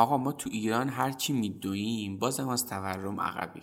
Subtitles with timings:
[0.00, 3.62] آقا ما تو ایران هرچی میدوییم بازم از تورم عقبی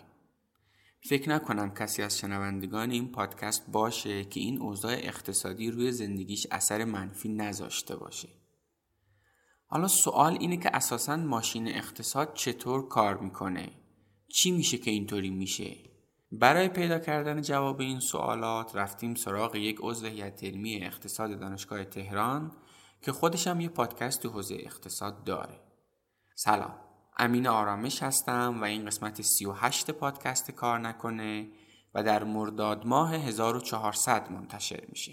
[1.09, 6.85] فکر نکنم کسی از شنوندگان این پادکست باشه که این اوضاع اقتصادی روی زندگیش اثر
[6.85, 8.29] منفی نذاشته باشه.
[9.65, 13.69] حالا سوال اینه که اساسا ماشین اقتصاد چطور کار می‌کنه؟
[14.33, 15.75] چی میشه که اینطوری میشه؟
[16.31, 22.51] برای پیدا کردن جواب این سوالات رفتیم سراغ یک عضو هیئت علمی اقتصاد دانشگاه تهران
[23.01, 25.66] که خودش هم یه پادکست تو حوزه اقتصاد داره.
[26.39, 26.75] سلام.
[27.17, 31.47] امین آرامش هستم و این قسمت 38 پادکست کار نکنه
[31.93, 35.11] و در مرداد ماه 1400 منتشر میشه.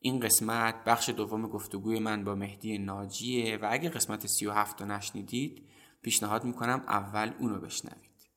[0.00, 5.62] این قسمت بخش دوم گفتگوی من با مهدی ناجیه و اگه قسمت 37 رو نشنیدید
[6.02, 8.30] پیشنهاد می‌کنم اول اونو بشنوید.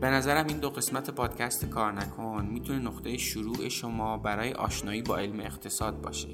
[0.00, 5.16] به نظرم این دو قسمت پادکست کار نکن می‌تونه نقطه شروع شما برای آشنایی با
[5.16, 6.28] علم اقتصاد باشه.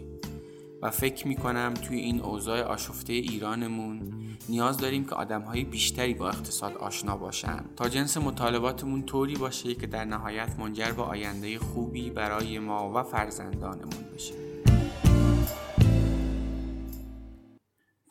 [0.82, 4.12] و فکر می‌کنم توی این اوضاع آشفته ایرانمون
[4.48, 7.64] نیاز داریم که آدمهای بیشتری با اقتصاد آشنا باشن.
[7.76, 13.02] تا جنس مطالباتمون طوری باشه که در نهایت منجر به آینده خوبی برای ما و
[13.02, 14.34] فرزندانمون بشه.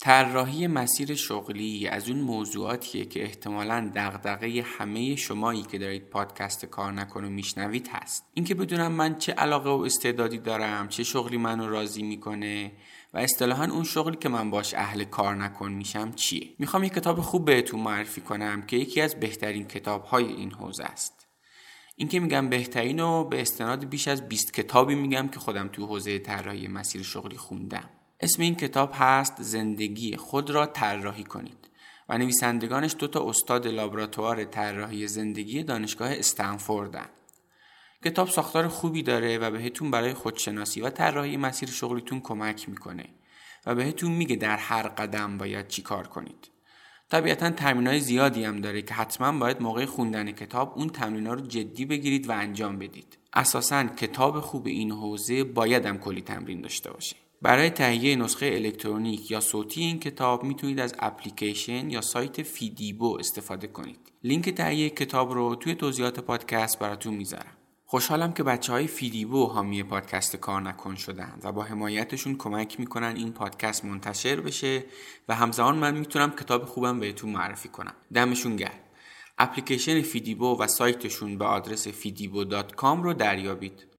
[0.03, 6.91] طراحی مسیر شغلی از اون موضوعاتیه که احتمالا دغدغه همه شمایی که دارید پادکست کار
[6.91, 8.25] نکن و میشنوید هست.
[8.33, 12.71] اینکه بدونم من چه علاقه و استعدادی دارم چه شغلی منو راضی می‌کنه
[13.13, 17.21] و اصطلاحا اون شغلی که من باش اهل کار نکن میشم چیه؟ می‌خوام یه کتاب
[17.21, 21.27] خوب بهتون معرفی کنم که یکی از بهترین کتاب های این حوزه است.
[21.95, 26.19] اینکه میگم بهترین و به استناد بیش از 20 کتابی میگم که خودم تو حوزه
[26.19, 27.89] طراحی مسیر شغلی خوندم.
[28.19, 31.63] اسم این کتاب هست زندگی خود را طراحی کنید.
[32.09, 37.05] و نویسندگانش دو تا استاد لابراتوار طراحی زندگی دانشگاه استنفوردن
[38.05, 43.05] کتاب ساختار خوبی داره و بهتون برای خودشناسی و طراحی مسیر شغلیتون کمک می‌کنه
[43.65, 46.49] و بهتون میگه در هر قدم باید چی کار کنید.
[47.11, 51.41] طبیعتا تمرین های زیادی هم داره که حتما باید موقع خوندن کتاب اون تمرین رو
[51.41, 53.17] جدی بگیرید و انجام بدید.
[53.33, 57.15] اساسا کتاب خوب این حوزه باید هم کلی تمرین داشته باشه.
[57.43, 63.67] برای تهیه نسخه الکترونیک یا صوتی این کتاب می‌تونید از اپلیکیشن یا سایت فیدیبو استفاده
[63.67, 64.11] کنید.
[64.23, 67.57] لینک تهیه کتاب رو توی توضیحات پادکست براتون می‌ذارم.
[67.85, 73.15] خوشحالم که بچه های فیدیبو حامی پادکست کار نکن شدن و با حمایتشون کمک می‌کنن
[73.15, 74.85] این پادکست منتشر بشه
[75.27, 77.93] و همزمان من می‌تونم کتاب خوبم بهتون معرفی کنم.
[78.13, 78.79] دمشون گرم.
[79.37, 83.92] اپلیکیشن فیدیبو و سایتشون به آدرس fidibo.com رو دریابید.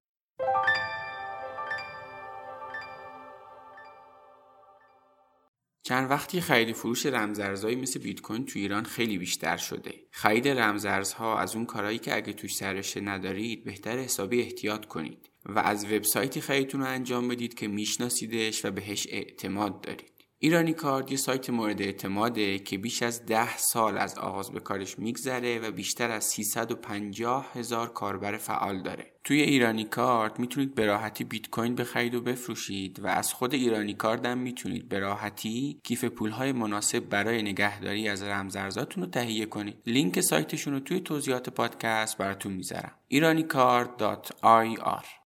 [5.87, 9.93] چند وقتی خرید فروش رمزارزهایی مثل بیت کوین تو ایران خیلی بیشتر شده.
[10.11, 15.59] خرید رمزارزها از اون کارهایی که اگه توش سررشته ندارید بهتر حسابی احتیاط کنید و
[15.59, 20.14] از وبسایتی خریدتون رو انجام بدید که میشناسیدش و بهش اعتماد دارید.
[20.39, 24.99] ایرانی کارد یه سایت مورد اعتماده که بیش از ده سال از آغاز به کارش
[24.99, 29.11] میگذره و بیشتر از 350 هزار کاربر فعال داره.
[29.23, 33.93] توی ایرانی کارد می‌تونید به راحتی بیت کوین بخرید و بفروشید و از خود ایرانی
[33.93, 39.77] کارد هم می‌تونید به راحتی کیف پولهای مناسب برای نگهداری از رمزارزاتون رو تهیه کنید.
[39.87, 42.91] لینک سایتشون رو توی توضیحات پادکست براتون می‌ذارم.
[43.11, 45.24] iraniCard.ir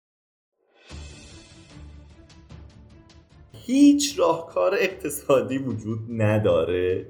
[3.69, 7.05] هیچ راهکار اقتصادی وجود نداره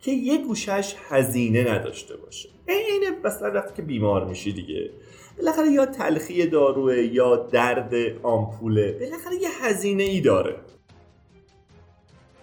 [0.00, 2.48] که یه گوشش هزینه نداشته باشه.
[2.68, 4.90] عین مثلا وقتی که بیمار میشی دیگه.
[5.38, 8.92] بالاخره یا تلخی داروه یا درد آمپوله.
[8.92, 10.56] بالاخره یه هزینه ای داره.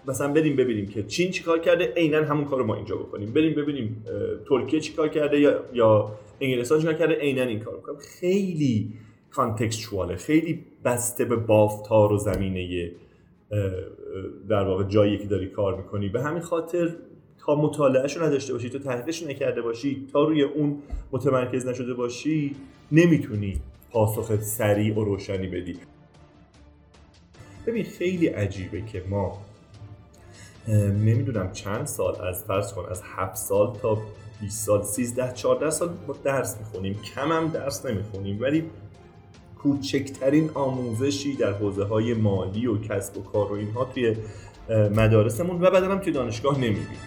[0.08, 1.92] مثلا بریم ببینیم که چین چیکار کرده.
[1.96, 3.32] عینا همون کار ما اینجا بکنیم.
[3.32, 4.04] بریم ببینیم
[4.48, 7.14] ترکیه چیکار کرده یا یا انگلستان چیکار کرده.
[7.14, 8.92] عینا این کار بکنیم خیلی
[9.30, 12.90] کانتکستواله خیلی بسته به بافتار و زمینه
[14.48, 16.08] در واقع جایی که داری کار می‌کنی.
[16.08, 16.96] به همین خاطر
[17.38, 22.56] تا مطالعهش رو نداشته باشی تا تحقیقش نکرده باشی تا روی اون متمرکز نشده باشی
[22.92, 25.78] نمی‌تونی پاسخ سریع و روشنی بدی.
[27.66, 29.42] ببین خیلی عجیبه که ما
[31.04, 33.98] نمی‌دونم چند سال از فرض کن از 7 سال تا
[34.40, 36.94] 20 سال 13 14 سال ما درس می‌خونیم.
[37.14, 38.64] کم هم درس نمی‌خونیم ولی
[39.66, 44.16] کوچکترین آموزشی در حوزه های مالی و کسب و کار و اینها توی
[44.70, 47.00] مدارسمون و بعدا هم توی دانشگاه نمی‌بینیم.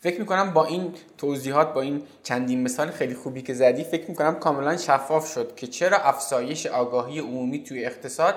[0.00, 4.34] فکر می‌کنم با این توضیحات با این چندین مثال خیلی خوبی که زدی فکر می‌کنم
[4.34, 8.34] کاملا شفاف شد که چرا افزایش آگاهی عمومی توی اقتصاد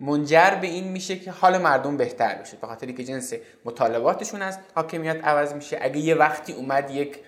[0.00, 2.56] منجر به این میشه که حال مردم بهتر بشه.
[2.56, 3.34] به خاطری که جنس
[3.64, 5.78] مطالباتشون از حاکمیت عوض میشه.
[5.80, 7.18] اگه یه وقتی اومد یک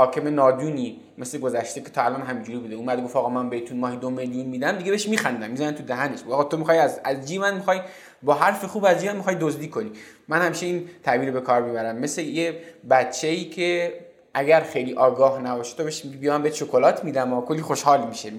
[0.00, 2.74] حاکم نادونی مثل گذشته که تا الان همینجوری بوده.
[2.74, 4.72] اومد گفت آقا من بهتون ماهی دو میلیون میدم.
[4.72, 5.50] دیگه بهش میخندم.
[5.50, 6.18] می‌زنن تو دهنش.
[6.30, 7.80] آقا تو می‌خوای از از جی من می‌خوای
[8.22, 9.90] با حرف خوب از یه می‌خوای دزدی کنی.
[10.28, 11.96] من همیشه این تعبیر به کار می‌برم.
[11.96, 12.60] مثل یه
[12.90, 13.94] بچه ای که
[14.34, 18.30] اگر خیلی آگاه نباشه تو بهش بیان به شکلات میدم و کلی خوشحال میشه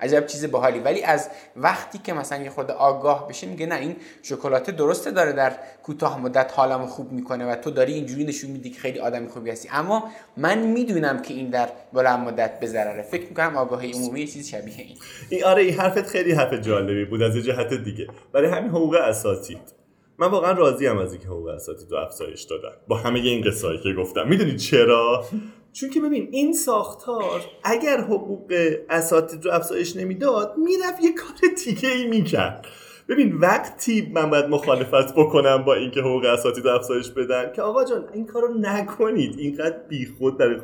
[0.00, 0.78] عجب چیز باحالی.
[0.78, 5.32] ولی از وقتی که مثلا یه خود آگاه بشه میگه نه این شکلات درسته داره
[5.32, 5.52] در
[5.82, 9.50] کوتاه مدت حالمو خوب می‌کنه و تو داری اینجوری نشون میدی که خیلی آدمی خوبی
[9.50, 9.68] هستی.
[9.72, 14.48] اما من می‌دونم که این در بلند مدت به ضرره فکر می‌کنم آگاهی عمومی چیز
[14.48, 14.96] شبیه این.
[15.30, 18.06] این آره این حرفت خیلی حرف جالبی بود از جهت دیگه.
[18.32, 19.78] برای همین حقوق اساتید.
[20.18, 22.76] من واقعا راضی ام از اینکه حقوق اساتید رو افزایش دادن.
[22.88, 24.28] با همه این قصه که گفتم.
[24.28, 25.24] می‌دونید چرا؟
[25.72, 28.52] چون که ببین این ساختار اگر حقوق
[28.90, 32.66] اساتید رو افزایش نمی‌داد می‌رفت یه کار دیگه ای می‌کرد.
[33.08, 38.08] ببین وقتی من باید مخالفت بکنم با اینکه حقوق اساتید افزایش بدن که آقا جان
[38.14, 39.38] این کار رو نکنید.
[39.38, 40.60] اینقدر بیخود در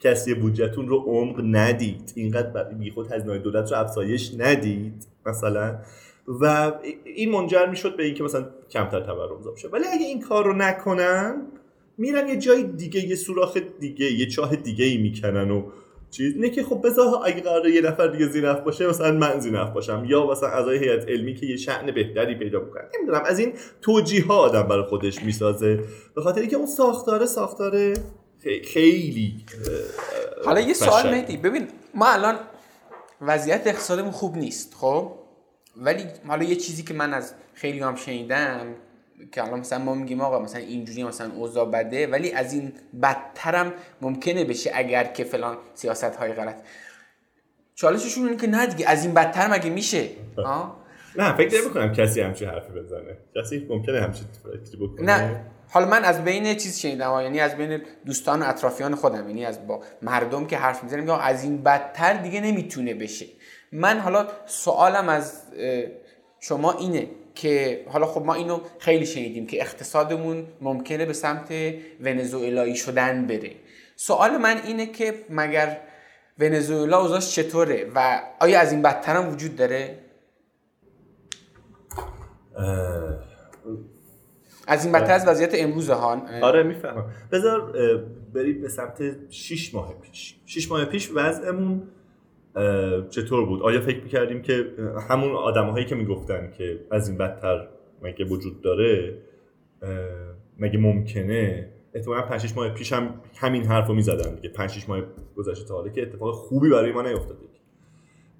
[0.00, 2.12] کسی بودجهتون رو عمق ندید.
[2.16, 5.78] اینقدر بیخود هزینه دولت رو افزایش ندید مثلا.
[6.40, 6.72] و
[7.04, 11.46] این منجر می‌شد به اینکه مثلا کمتر تورم بشه ولی اگه این کار رو نکنن
[12.00, 15.70] میرن یه جای دیگه یه سوراخ دیگه یه چاه دیگه ای می‌کنن و
[16.10, 16.34] چیز.
[16.34, 20.04] اینه که خب بذار اگه قراره یه نفر دیگه زینف باشه مثلا من زینف باشم
[20.08, 22.84] یا مثلا اعضای هیئت علمی که یه شأن بهتری پیدا بکنن.
[22.96, 23.52] نمی‌دونم از این
[23.82, 25.80] توجیه ها آدم برای خودش می‌سازه.
[26.14, 27.94] به خاطر اینکه اون ساختاره ساختاره
[28.64, 29.34] خیلی
[30.44, 31.36] حالا یه سوال مهدی.
[31.36, 32.36] ببین ما الان
[33.20, 35.12] وضعیت اقتصادمون خوب نیست خب؟
[35.76, 38.66] ولی حالا یه چیزی که من از خیلی هم شنیدم
[39.32, 42.72] که الان مثلا ما میگیم آقا مثلا اینجوری مثلا اوضاع بده ولی از این
[43.02, 46.56] بدترم ممکنه بشه اگر که فلان سیاست های غلط.
[47.74, 50.08] چالششون اینه که نه دیگه از این بدتر مگه میشه؟
[51.16, 53.18] نه فکر نمی کسی همچین حرفی بزنه.
[53.36, 54.26] کسی ممکنه همچین
[54.80, 55.02] بکنه.
[55.02, 55.44] نه.
[55.72, 59.28] حالا من از بین چیز شنیدم یعنی از بین دوستان و اطرافیان خودم.
[59.28, 63.26] یعنی از با مردم که حرف می‌زنم از این بدتر دیگه نمی‌تونه بشه.
[63.72, 65.42] من حالا سوالم از
[66.40, 67.08] شما اینه.
[67.40, 71.52] که حالا خب ما اینو خیلی شنیدیم که اقتصادمون ممکنه به سمت
[72.00, 73.52] ونزوئلایی شدن بره.
[73.96, 75.80] سوال من اینه که مگر
[76.38, 79.98] ونزوئلا اوضاعش چطوره و آیا از این بدتر هم وجود داره؟
[84.66, 87.72] از این بدتر از وضعیت امروز ها آره می‌فهمم بذار
[88.34, 90.36] بریم به سمت 6 ماه پیش.
[90.46, 91.82] 6 ماه پیش وضعمون
[93.10, 94.66] چطور بود؟ آیا فکر می‌کردیم که
[95.08, 97.68] همون آدم هایی که می‌گفتن که از این بدتر
[98.02, 99.18] مگه وجود داره
[100.58, 104.48] مگه ممکنه؟ احتمالا 5 ماه پیش هم همین حرف رو می‌زدن دیگه.
[104.48, 105.00] 5 ماه
[105.36, 107.40] گذشته تا حالا که اتفاق خوبی برای ما نیفتاده.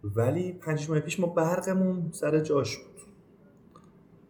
[0.04, 3.00] ولی 5 ماه پیش ما برقمون سر جاش بود.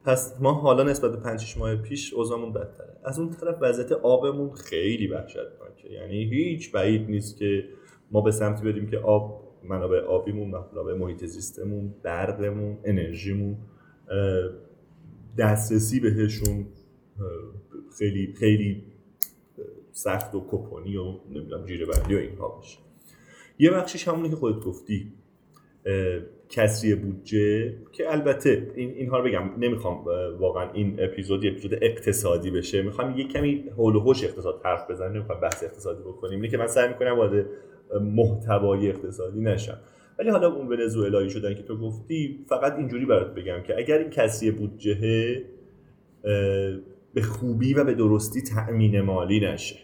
[0.05, 2.97] پس ما حالا نسبت به 5 ماه پیش اوضاعمون بدتره.
[3.05, 5.93] از اون طرف وضعیت آبمون خیلی وحشتناکه.
[5.93, 7.65] یعنی هیچ بعید نیست که
[8.11, 13.56] ما به سمتی بریم که آب منابع آبیمون منابع محیط زیستمون برقمون انرژیمون
[15.38, 16.66] دسترسی بهشون
[17.98, 18.82] خیلی خیلی
[19.92, 22.78] سخت و کپانی و نمی‌دونم جیره بندی و اینها باشه.
[23.58, 25.12] یه بخشش همونی که خودت گفتی
[26.48, 30.04] کسری بودجه که البته این اینها رو بگم نمی‌خوام
[30.38, 32.82] واقعا این اپیزود اپیزود اقتصادی بشه.
[32.82, 36.34] می‌خوام یه کمی هول و اقتصاد حرف بزنیم نمی‌خوام بحث اقتصادی بکنیم.
[36.34, 37.46] اینه که من سعی می‌کنم وارد
[38.02, 39.78] محتوای اقتصادی نشم.
[40.19, 44.10] ولی حالا اون ونزوئلایی شدن که تو گفتی فقط اینجوری برات بگم که اگر این
[44.10, 45.44] کسی بودجه
[47.14, 49.76] به خوبی و به درستی تأمین مالی نشه.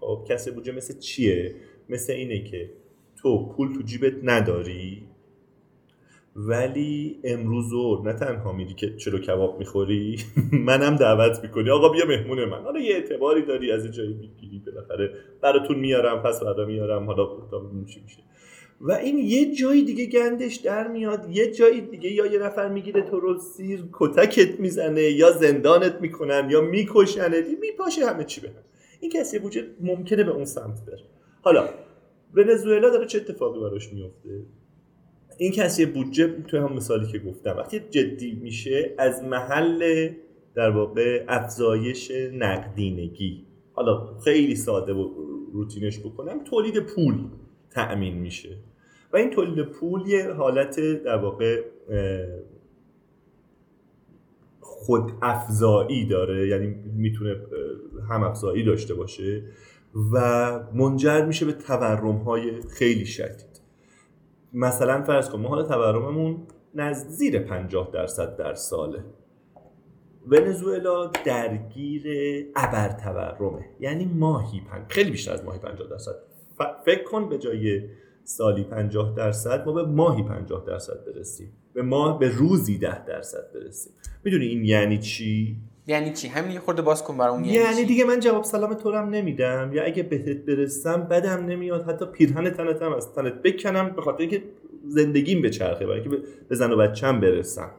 [0.00, 1.54] خب کسری بودجه مثل چیه؟
[1.88, 2.70] مثل اینه که
[3.16, 5.02] تو پول تو جیبت نداری.
[6.36, 7.72] ولی امروز
[8.04, 10.16] نه تنها میری که چلو کباب می‌خوری
[10.68, 11.70] منم دعوت می‌کنی.
[11.70, 12.62] آقا بیا مهمون من.
[12.62, 15.14] حالا یه اعتباری داری از جایی می‌گیری بالاخره.
[15.40, 17.06] براتون میارم پس بعدا میارم.
[17.06, 17.28] حالا
[17.86, 18.18] چی میشه.
[18.80, 21.26] و این یه جای دیگه گندش در میاد.
[21.30, 26.48] یه جای دیگه یا یه نفر می‌گیره تو رو سیر کتکت می‌زنه یا زندانت می‌کنن
[26.50, 28.50] یا میکشنت میپاشه همه چی به
[29.00, 31.02] این کسی بوجه ممکنه به اون سمت بره.
[31.42, 31.68] حالا
[32.34, 34.46] ونزوئلا داره چه اتفاقی براش میفته
[35.38, 40.10] این کسی بودجه توی هم مثالی که گفتم وقتی جدی میشه از محل
[40.54, 43.46] در واقع افزایش نقدینگی.
[43.72, 45.10] حالا خیلی ساده و
[45.52, 47.14] روتینش بکنم تولید پول
[47.70, 48.56] تأمین میشه.
[49.12, 51.62] و این تولید پول یه حالت در واقع
[54.60, 57.36] خود افزایی داره یعنی می‌تونه
[58.10, 59.42] هم افزایی داشته باشه
[60.12, 60.18] و
[60.74, 63.53] منجر میشه به تورم های خیلی شدید.
[64.54, 69.04] مثلا فرض کن ما حالا تورممون نزدیک 50 درصد در ساله.
[70.26, 72.06] ونزوئلا درگیر
[72.56, 73.64] ابر تورمه.
[73.80, 76.14] یعنی ماهی پنج خیلی بیشتر از ماهی 50 درصد.
[76.84, 77.82] فکر کن به جای
[78.24, 81.52] سالی 50 درصد ما به ماهی 50 درصد برسیم.
[81.74, 83.92] به ماه به روزی 10 درصد برسیم.
[84.24, 85.56] می‌دونی این یعنی چی؟
[85.86, 88.92] یعنی چی؟ همین یه خورده باز کن برام یعنی, یعنی دیگه من جواب سلام تو
[88.92, 89.70] هم نمیدم.
[89.72, 91.88] یا اگه بهت برسم بدم نمیاد.
[91.88, 94.42] حتی پیرهن تنت هم از تنت بکنم به خاطر اینکه
[94.86, 95.86] زندگیم بچرخه.
[95.86, 96.08] برای که
[96.48, 97.70] به زن و بچم برسم.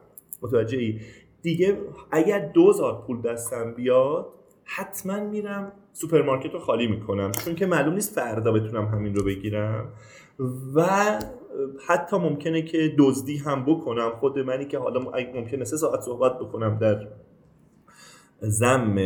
[0.42, 1.00] متوجه ای
[1.42, 1.78] دیگه
[2.10, 4.26] اگر دوزار پول دستم بیاد
[4.64, 7.32] حتما میرم سوپرمارکت رو خالی می‌کنم.
[7.44, 9.92] چون که معلوم نیست فردا بتونم همین رو بگیرم.
[10.74, 10.86] و
[11.88, 14.10] حتی ممکنه که دزدی هم بکنم.
[14.20, 15.00] خود منی که حالا
[15.34, 17.08] ممکنه سه ساعت صحبت بکنم در
[18.40, 18.96] زم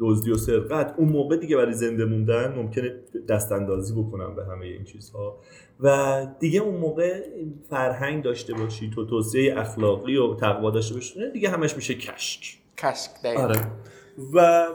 [0.00, 2.94] دزدی و سرقت اون موقع دیگه برای زنده موندن ممکنه
[3.28, 5.38] دست اندازی بکنم به همه این چیزها.
[5.80, 7.22] و دیگه اون موقع
[7.70, 12.58] فرهنگ داشته باشی تو توصیه اخلاقی و تقوا داشته باشی دیگه همش میشه کشک.
[12.78, 13.72] کشک آره.
[14.34, 14.66] و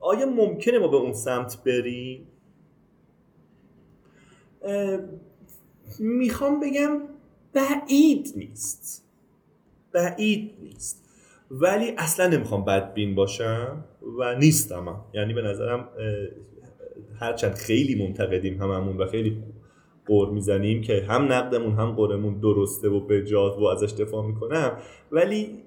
[0.00, 2.26] آیا ممکنه ما به اون سمت بریم؟
[5.98, 7.00] می‌خوام بگم
[7.52, 9.04] بعید نیست.
[9.92, 11.03] بعید نیست.
[11.60, 13.84] ولی اصلا نمی‌خوام بدبین باشم
[14.18, 15.04] و نیستم هم.
[15.14, 15.88] یعنی به نظرم
[17.20, 19.42] هرچند خیلی منتقدیم هممون و خیلی
[20.06, 24.72] قور می‌زنیم که هم نقدمون هم قرمون درسته و بجاز و ازش دفاع می‌کنم
[25.12, 25.64] ولی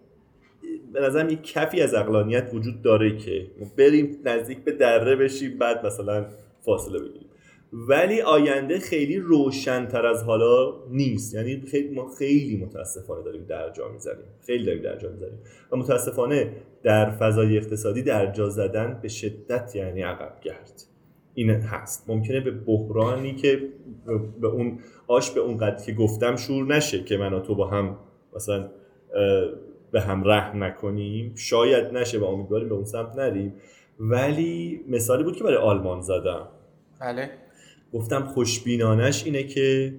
[0.94, 5.86] به نظرم یک کفی از اقلانیت وجود داره که بریم نزدیک به دره بشیم بعد
[5.86, 6.26] مثلا
[6.62, 7.27] فاصله بگیریم
[7.74, 11.36] ولی آینده خیلی روشنتر از حالا نیست.
[11.36, 14.26] یعنی خیلی ما خیلی متاسفانه داریم درجا می‌زنیم.
[14.46, 15.40] خیلی داریم درجا می‌زنیم.
[15.72, 16.52] و متاسفانه
[16.84, 20.84] در فضای اقتصادی درجا زدن به شدت یعنی عقب گرد
[21.34, 22.10] این هست.
[22.10, 23.70] ممکنه به بحرانی که
[24.42, 27.68] به اون آش به اون قدری که گفتم شور نشه که من و تو با
[27.68, 27.98] هم
[28.36, 28.70] مثلا
[29.92, 31.34] به هم رحم نکنیم.
[31.36, 33.54] شاید نشه و امیدواریم به اون سمت نریم.
[34.00, 36.48] ولی مثالی بود که برای آلمان زدم.
[37.02, 37.30] بله.
[37.94, 39.94] گفتم خوشبینانش اینه که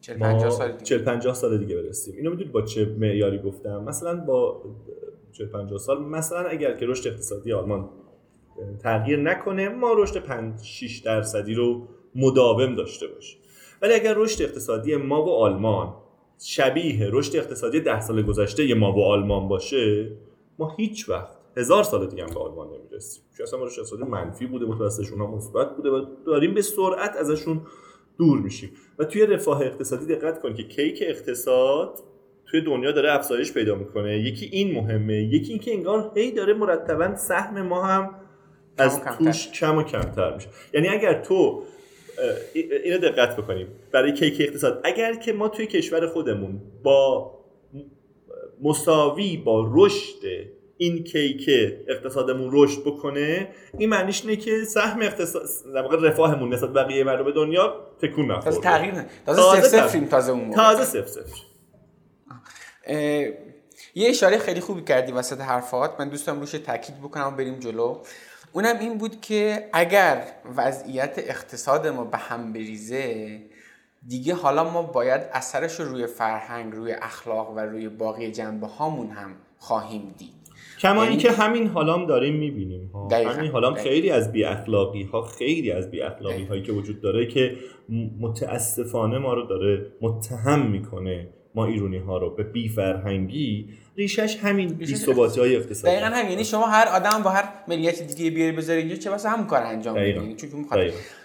[0.00, 0.84] 40 50 سال دیگه.
[0.84, 2.14] 40 50 سال دیگه برسیم.
[2.16, 4.62] اینو می‌دونید با چه معیاری گفتم؟ مثلا با
[5.32, 7.88] 40 50 سال مثلا اگر که رشد اقتصادی آلمان
[8.82, 13.40] تغییر نکنه ما رشد 5 6 درصدی رو مداوم داشته باشیم.
[13.82, 15.94] ولی اگر رشد اقتصادی ما و آلمان
[16.38, 20.12] شبیه رشد اقتصادی ده سال گذشته ما و آلمان باشه
[20.58, 23.22] ما هیچ وقت هزار سال دیگه هم به آلمان نمی‌رسیم.
[23.36, 27.60] چون اصلا رشد اقتصادی منفی بوده متوسطشون هم مثبت بوده و داریم به سرعت ازشون
[28.18, 28.70] دور میشیم.
[28.98, 31.98] و توی رفاه اقتصادی دقت کن که کیک اقتصاد
[32.50, 34.18] توی دنیا داره افزایش پیدا می‌کنه.
[34.18, 38.14] یکی این مهمه یکی اینکه انگار هی داره مرتبا سهم ما هم
[38.78, 40.48] از توش کم و کمتر میشه.
[40.74, 41.62] یعنی اگر تو
[42.84, 43.66] اینو دقت بکنیم.
[43.92, 47.32] برای کیک اقتصاد اگر که ما توی کشور خودمون با
[48.62, 50.22] مساوی با رشد
[50.78, 51.50] این کیک
[51.88, 55.42] اقتصادمون رشد بکنه این معنیش اینه که سهم اقتصاد
[55.74, 58.44] در واقع رفاهمون نسبت بقیه مردم دنیا تکون نخورده.
[58.44, 59.06] تازه تغییر نه.
[59.26, 61.40] تازه صفر صفریم تازه اون تازه صفر صفر.
[63.94, 66.00] یه اشاره خیلی خوبی کردی وسط حرفات.
[66.00, 68.02] من دوستم روش تاکید بکنم و بریم جلو.
[68.52, 70.22] اونم این بود که اگر
[70.56, 73.40] وضعیت اقتصاد ما به هم بریزه
[74.08, 79.10] دیگه حالا ما باید اثرش رو روی فرهنگ روی اخلاق و روی باقی جنبه هامون
[79.10, 80.35] هم خواهیم دید.
[80.80, 81.08] کما یعنی...
[81.08, 83.08] اینکه همین حالام داریم می‌بینیم ها.
[83.08, 87.26] همین حالام خیلی از بی اخلاقی ها خیلی از بی اخلاقی هایی که وجود داره
[87.26, 87.56] که
[88.20, 92.30] متاسفانه ما رو داره متهم می‌کنه ما ایرونی ها رو.
[92.30, 95.96] به بی فرهنگی ریشش همین بی ثباتی های اقتصادی.
[95.96, 96.30] دقیقاً همین.
[96.30, 99.62] یعنی شما هر آدم با هر ملیت دیگه بیاری بذاری اینجا چه واسه همون کار
[99.62, 100.66] انجام میدین چون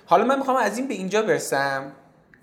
[0.06, 1.92] حالا من می‌خوام از این به اینجا برسم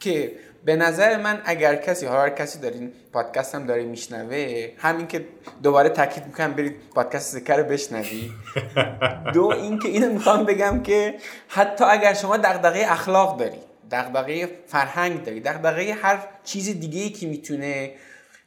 [0.01, 0.33] که
[0.69, 5.25] به نظر من اگر کسی حالا هر کسی دارین پادکست هم داره میشنوه همین که
[5.63, 8.31] دوباره تاکید می‌کنم برید پادکست ذکر بشنوی.
[9.35, 11.15] دو اینکه اینو می‌خوام بگم که
[11.49, 13.59] حتی اگر شما دغدغه اخلاق داری
[13.91, 17.91] دغدغه فرهنگ داری دغدغه هر چیز دیگه ای که می‌تونه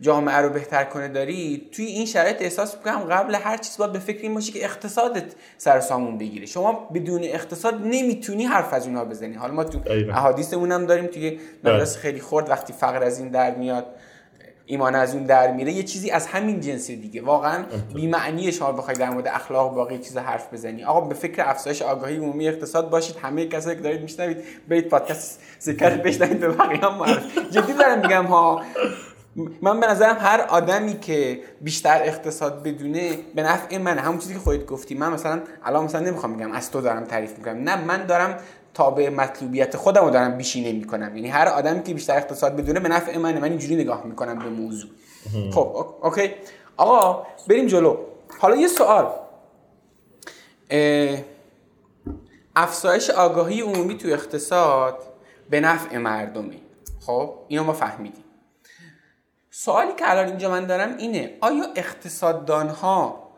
[0.01, 4.00] جامعه رو بهتر کنه داری توی این شرایط احساس می‌کنم قبل هر چیز باید به
[4.00, 6.46] فکر این باشی که اقتصادت سر سامون بگیره.
[6.46, 9.34] شما بدون اقتصاد نمی‌تونی حرف از اونها بزنی.
[9.34, 9.79] حالا ما تو
[10.10, 11.74] احادیثمون هم داریم توی بله.
[11.75, 13.86] مدرسه خیلی خورد وقتی فقر از این در میاد
[14.65, 17.22] ایمان از اون در میره یه چیزی از همین جنس دیگه.
[17.22, 17.65] واقعا
[17.96, 20.84] بی معنی شما بخواید در مورد اخلاق باقی چیز حرف بزنی.
[20.84, 23.15] آقا به فکر افزایش آگاهی عمومی اقتصاد باشید.
[23.22, 24.38] همه کسایی که دارید میشنوید
[24.70, 26.39] برید پادکست ذکر بشنوید.
[26.39, 27.05] به بقیه هم
[27.51, 28.62] جدی دارم میگم ها.
[29.36, 34.40] من به نظرم هر آدمی که بیشتر اقتصاد بدونه به نفع من همون چیزی که
[34.40, 34.96] خودت گفتی.
[34.96, 37.58] من مثلا الان مثلا نمی‌خوام بگم از تو دارم تعریف می‌کنم.
[37.58, 38.38] نه من دارم
[38.74, 41.16] تابع مطلوبیت خودم رو دارم بیشینه می‌کنم.
[41.16, 43.40] یعنی هر آدمی که بیشتر اقتصاد بدونه به نفع منه.
[43.40, 44.90] من اینجوری نگاه می‌کنم به موضوع.
[45.54, 46.32] خب اوکی.
[46.78, 47.98] آقا بریم جلو.
[48.40, 49.08] حالا یه سوال.
[52.56, 54.98] افزایش آگاهی عمومی تو اقتصاد
[55.50, 56.56] به نفع مردمه.
[57.06, 58.21] خب اینو ما فهمیدیم.
[59.53, 63.31] سوالی که الان اینجا من دارم اینه آیا اقتصاددان ها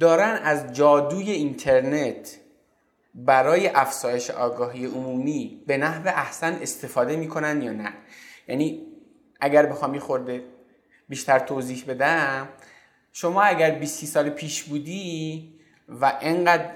[0.00, 2.38] دارن از جادوی اینترنت
[3.14, 7.92] برای افزایش آگاهی عمومی به نحو احسن استفاده می‌کنن یا نه؟
[8.48, 8.86] یعنی
[9.40, 10.44] اگر بخوام خورده
[11.08, 12.48] بیشتر توضیح بدم
[13.12, 15.54] شما اگر 20 سال پیش بودی
[15.88, 16.70] و انقدر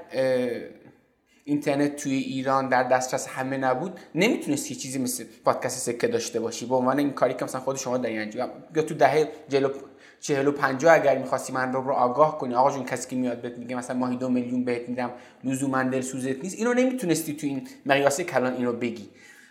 [1.48, 6.66] اینترنت توی ایران در دسترس همه نبود نمی‌تونستی چیزی مثل پادکست سکه داشته باشی.
[6.66, 9.68] به عنوان این کاری که مثلا خود شما داری انجام یا تو دهه جلو
[10.20, 13.58] چهل و پنجاه اگر می‌خواستی من رو آگاه کنی آقا جون کسی که میاد بهت
[13.58, 15.10] میگه مثلا ماهی دو میلیون بهت میدم
[15.44, 16.58] لزوما دلسوزت نیست.
[16.58, 19.08] اینو نمی‌تونستی تو این مقیاس کلان اینو بگی.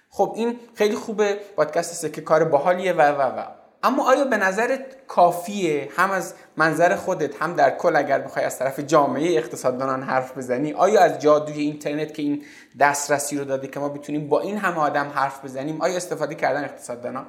[0.10, 1.40] خب این خیلی خوبه.
[1.56, 3.57] پادکست سکه کار باحالیه و و و.
[3.84, 8.60] اما آیا به نظرت کافیه هم از منظر خودت هم در کل اگر بخوای از
[8.60, 12.44] طرف جامعه اقتصاددانان حرف بزنی آیا از جادوی اینترنت که این
[12.80, 16.64] دسترسی رو داده که ما بتونیم با این همه آدم حرف بزنیم آیا استفاده کردن
[16.64, 17.26] اقتصاددانان؟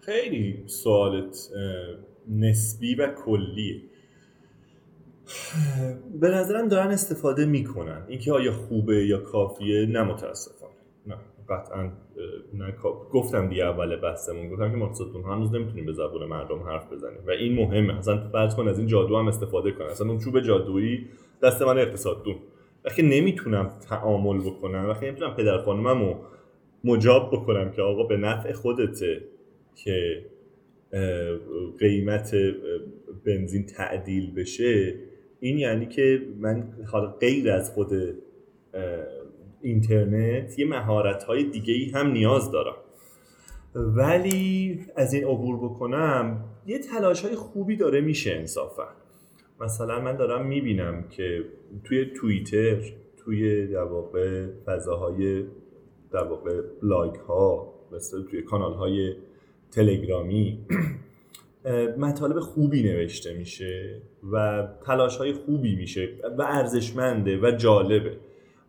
[0.00, 1.36] خیلی سوالت
[2.28, 3.82] نسبی و کلیه.
[6.20, 8.04] به نظرم دارن استفاده می‌کنن.
[8.08, 10.72] اینکه آیا خوبه یا کافیه نه متاسفانه.
[11.06, 11.16] نه.
[11.48, 11.92] قطعا
[12.54, 12.74] نه
[13.12, 17.18] گفتم دیگه اول بحثمون گفتم که مقصدتون هنوز نمی‌تونیم به زبون مردم حرف بزنیم.
[17.26, 17.98] و این مهمه.
[17.98, 19.86] اصلا فرض کن از این جادو هم استفاده کنن.
[19.86, 21.06] اصلا اون چوب جادویی
[21.42, 22.36] دست من اقتصاددون
[22.84, 26.14] وقتی نمی‌تونم تعامل بکنم وقتی نمی‌تونم پدر خانممو
[26.84, 29.20] مجاب بکنم که آقا به نفع خودته
[29.84, 30.24] که
[31.78, 32.34] قیمت
[33.26, 34.94] بنزین تعدیل بشه
[35.40, 37.92] این یعنی که من حالا غیر از خود
[39.62, 42.76] اینترنت یه مهارت های دیگه ای هم نیاز دارم.
[43.74, 48.88] ولی از این عبور بکنم یه تلاش های خوبی داره میشه انصافا.
[49.60, 51.44] مثلا من دارم می‌بینم که
[51.84, 52.76] توی توییتر
[53.16, 55.44] توی در واقع فضاهای
[56.12, 59.14] در واقع بلاگ ها مثل توی کانال های
[59.70, 60.58] تلگرامی
[61.98, 68.16] مطالب خوبی نوشته میشه و تلاش های خوبی میشه و ارزشمنده و جالبه.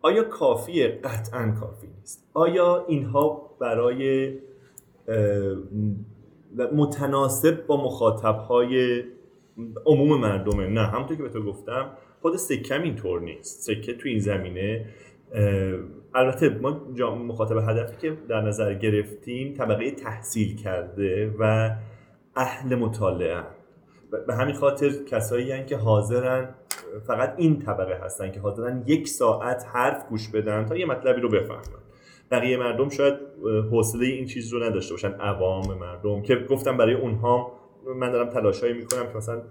[0.02, 2.30] آیا کافیه؟ قطعا کافی نیست.
[2.34, 4.32] آیا اینها برای
[6.72, 9.02] متناسب با مخاطب های
[9.86, 11.90] عموم مردمه؟ نه همونطور که به تو گفتم
[12.22, 13.60] خود سکم اینطور نیست.
[13.62, 14.86] سکه تو این زمینه
[16.14, 16.70] البته ما
[17.14, 21.70] مخاطب هدفی که در نظر گرفتیم طبقه تحصیل کرده و
[22.36, 23.42] اهل مطالعه.
[24.26, 26.54] به همین خاطر کسایی هن که حاضرن
[27.06, 31.28] فقط این طبقه هستن که حاضرن یک ساعت حرف گوش بدن تا یه مطلبی رو
[31.28, 31.80] بفهمن.
[32.30, 33.14] بقیه مردم شاید
[33.70, 35.12] حوصله این چیز رو نداشته باشن.
[35.12, 37.52] عوام مردم که گفتم برای اونها
[37.96, 39.42] من دارم تلاشایی می‌کنم که مثلا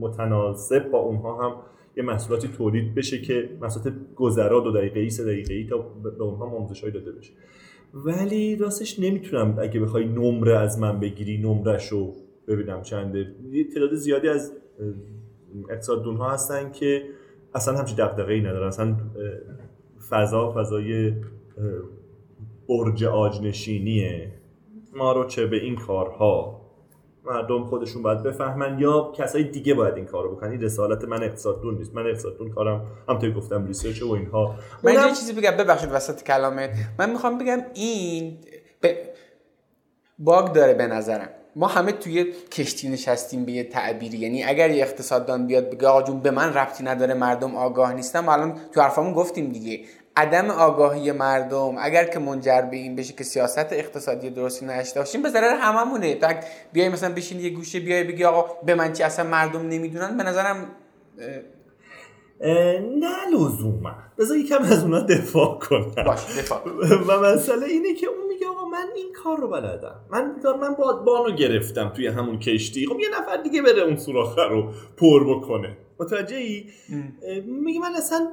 [0.00, 1.56] متناسب با اونها هم
[1.96, 6.22] یه محصولاتی تولید بشه که محصولات گذرا دو دقیقه ای سه دقیقه ای تا به
[6.22, 7.32] اونها آموزش داده بشه.
[7.94, 12.12] ولی راستش نمی‌تونم اگه بخوای نمره از من بگیری نمرش رو
[12.48, 13.34] ببینم چنده.
[13.74, 14.52] تعداد زیادی از
[15.70, 17.02] اقتصاددون ها هستن که
[17.54, 18.66] اصلا همچی دقدقه ای ندارن.
[18.66, 18.96] اصلا
[20.10, 21.14] فضا فضای
[22.68, 24.32] برج آجنشینیه.
[24.94, 26.60] ما رو چه به این کارها؟
[27.24, 30.50] مردم خودشون باید بفهمن یا کسای دیگه باید این کارو بکنن.
[30.50, 31.94] این رسالت من اقتصاددون نیست.
[31.94, 34.54] من اقتصاددون کارم همونطوری گفتم research و اینها.
[34.82, 35.50] من یه چیزی بگم.
[35.50, 36.70] ببخشید وسط کلامت.
[36.98, 38.38] من می‌خوام بگم این
[38.82, 38.86] ب...
[40.18, 41.28] bug داره به نظرم.
[41.56, 44.18] ما همه توی کشتی نشستیم به یه تعبیری.
[44.18, 48.28] یعنی اگر یه اقتصاددان بیاد بگه آقا جون به من ربطی نداره مردم آگاه نیستن
[48.28, 49.80] الان تو حرفامون گفتیم دیگه.
[50.16, 55.22] عدم آگاهی مردم اگر که منجر به این بشه که سیاست اقتصادی درستی نداشته باشیم
[55.22, 56.14] به ضرر هممونه.
[56.14, 56.28] تا
[56.72, 60.22] بیای مثلا بشین یه گوشه بیای بگی آقا به من چی اصلا مردم نمی‌دونن به
[60.22, 60.56] نظرم
[63.00, 63.94] نه لزوما.
[64.18, 66.04] بذار یکم از اونا دفاع کنم.
[66.06, 66.62] باش دفاع.
[67.08, 70.00] و مسئله اینه که اون میگه آقا من این کار رو بلدم.
[70.10, 72.86] من من بادبانو گرفتم توی همون کشتی.
[72.86, 75.76] خب یه نفر دیگه بره اون سوراخ رو پر بکنه.
[76.00, 76.64] متوجه ای
[77.46, 78.28] میگه من اصلا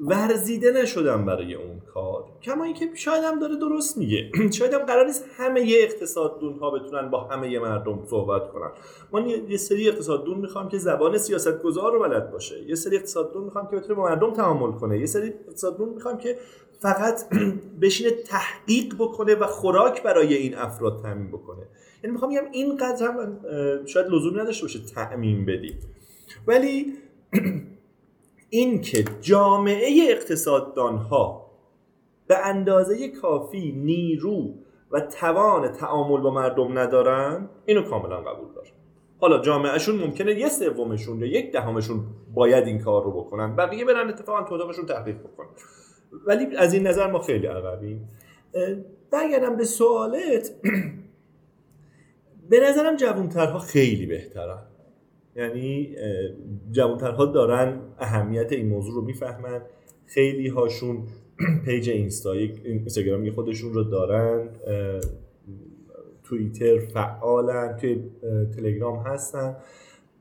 [0.00, 2.24] ورزیده نشدم برای اون کار.
[2.42, 4.30] کما اینکه شاید هم داره درست میگه.
[4.58, 8.70] شاید هم قرار نیست همه اقتصاددون ها بتونن با همه مردم صحبت کنن.
[9.12, 12.62] ما یه سری اقتصاددون می‌خوام که زبان سیاستگزار رو بلد باشه.
[12.68, 14.98] یه سری اقتصاددون می‌خوام که بتونه با مردم تعامل کنه.
[14.98, 16.38] یه سری اقتصاددون می‌خوام که
[16.80, 17.24] فقط
[17.82, 21.68] بشینه تحقیق بکنه و خوراک برای این افراد تامین بکنه.
[22.02, 23.40] یعنی می‌خوام بگم این قدر هم
[23.86, 25.80] شاید لزوم نداشته باشه تأمین بدیم
[26.46, 26.92] ولی
[28.54, 31.50] این که جامعه اقتصاددان ها
[32.26, 34.54] به اندازه کافی نیرو
[34.90, 38.70] و توان تعامل با مردم ندارن اینو کاملا قبول دارم
[39.20, 44.08] حالا جامعهشون ممکنه یه سومشون یا یک دهمشون باید این کار رو بکنن بقیه برن
[44.08, 45.48] اتفاقا تو اتاقشون تحقیق بکنن.
[46.26, 48.08] ولی از این نظر ما خیلی عقبیم.
[49.10, 50.50] برگردم به سوالت.
[52.50, 54.62] به نظرم جوانترها خیلی بهترن.
[55.36, 55.96] یعنی
[56.72, 59.62] جوانترها دارن اهمیت این موضوع رو می‌فهمن.
[60.06, 61.02] خیلی هاشون
[61.64, 64.48] پیج اینستا اینستاگرامی خودشون رو دارن
[66.24, 68.02] توییتر فعالن توی
[68.56, 69.56] تلگرام هستن.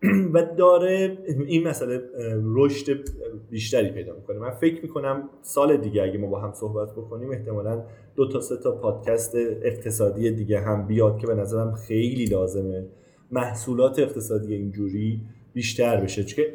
[0.34, 2.02] و داره این مسئله
[2.44, 3.10] رشد
[3.50, 4.40] بیشتری پیدا می‌کنه.
[4.40, 7.84] من فکر می‌کنم سال دیگه اگه ما با هم صحبت بکنیم احتمالا
[8.16, 12.86] دو تا سه تا پادکست اقتصادی دیگه هم بیاد که به نظرم خیلی لازمه.
[13.34, 15.22] محصولات اقتصادی اینجوری
[15.54, 16.24] بیشتر بشه.
[16.24, 16.46] چون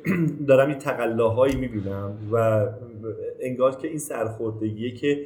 [0.48, 2.66] دارم این تقلاهایی می‌بینم و
[3.40, 5.24] انگار که این سرخوردگیه که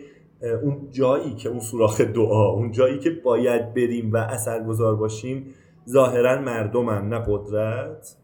[0.62, 5.46] اون جایی که اون سوراخ دعا اون جایی که باید بریم و اثرگذار باشیم
[5.88, 8.16] ظاهرا مردمن نه قدرت.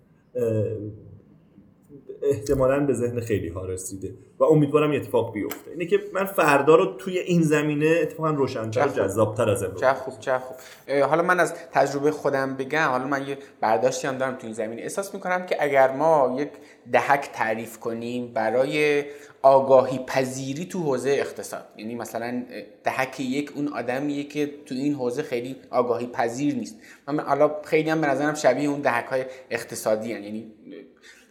[2.31, 5.71] احتمالا به ذهن خیلی ها رسیده و امیدوارم اتفاق بیفته.
[5.71, 9.93] اینه که من فردا رو توی این زمینه اتفاقا روشنتر و جذابتر از امروز چه
[9.93, 10.57] خوب چه خوب.
[11.03, 12.89] حالا من از تجربه خودم بگم.
[12.89, 14.83] حالا من یه برداشتی هم دارم توی این زمینه.
[14.83, 16.49] احساس می‌کنم که اگر ما یک
[16.93, 19.05] دهک تعریف کنیم برای
[19.43, 22.43] آگاهی پذیری تو حوزه اقتصاد یعنی مثلا
[22.85, 26.77] دهک یک اون آدمیه که تو این حوزه خیلی آگاهی پذیر نیست.
[27.09, 30.23] من حالا خیلی هم به نظرم شبیه اون دهک های اقتصادی هن.
[30.23, 30.53] یعنی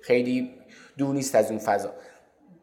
[0.02, 0.52] خیلی
[0.98, 1.90] دور نیست از اون فضا.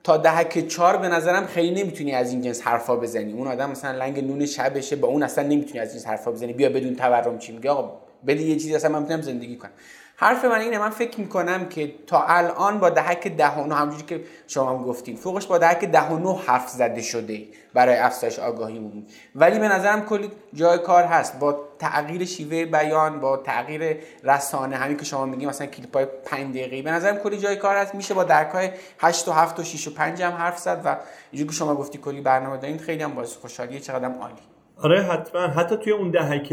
[0.04, 3.32] تا دهک چهار به نظرم خیلی نمی‌تونی از این جنس حرفا بزنی.
[3.32, 6.52] اون آدم مثلا لنگ نون شبشه با اون اصلا نمی‌تونی از این جنس حرفا بزنی.
[6.52, 9.70] بیا بدون تورم چی میگه آقا بده یه چیزی اصلا من می‌تونم زندگی کنم.
[10.16, 14.20] حرف من اینه من فکر می‌کنم که تا الان با دهک ده و همجوری که
[14.46, 17.42] شما هم گفتین فوقش با دهک ده و حرف زده شده
[17.74, 21.38] برای افزایش آگاهی بود ولی به نظرم کلی جای کار هست.
[21.38, 24.76] با تغییر شیوه بیان با تغییر رسانه.
[24.76, 26.82] همین که شما میگیم مثلا کلیپ های 5 دقیقه‌ای.
[26.82, 27.94] به نظرم کلی جای کار هست.
[27.94, 30.96] میشه با درک های 8 و 7 و 6 و 5 هم حرف زد و
[31.30, 34.34] اینجوری که شما گفتی کلی برنامه دارین خیلی هم باعث خوشحالیه چقدر عالی.
[34.76, 35.40] آره حتما.
[35.40, 36.52] حتی توی اون دهک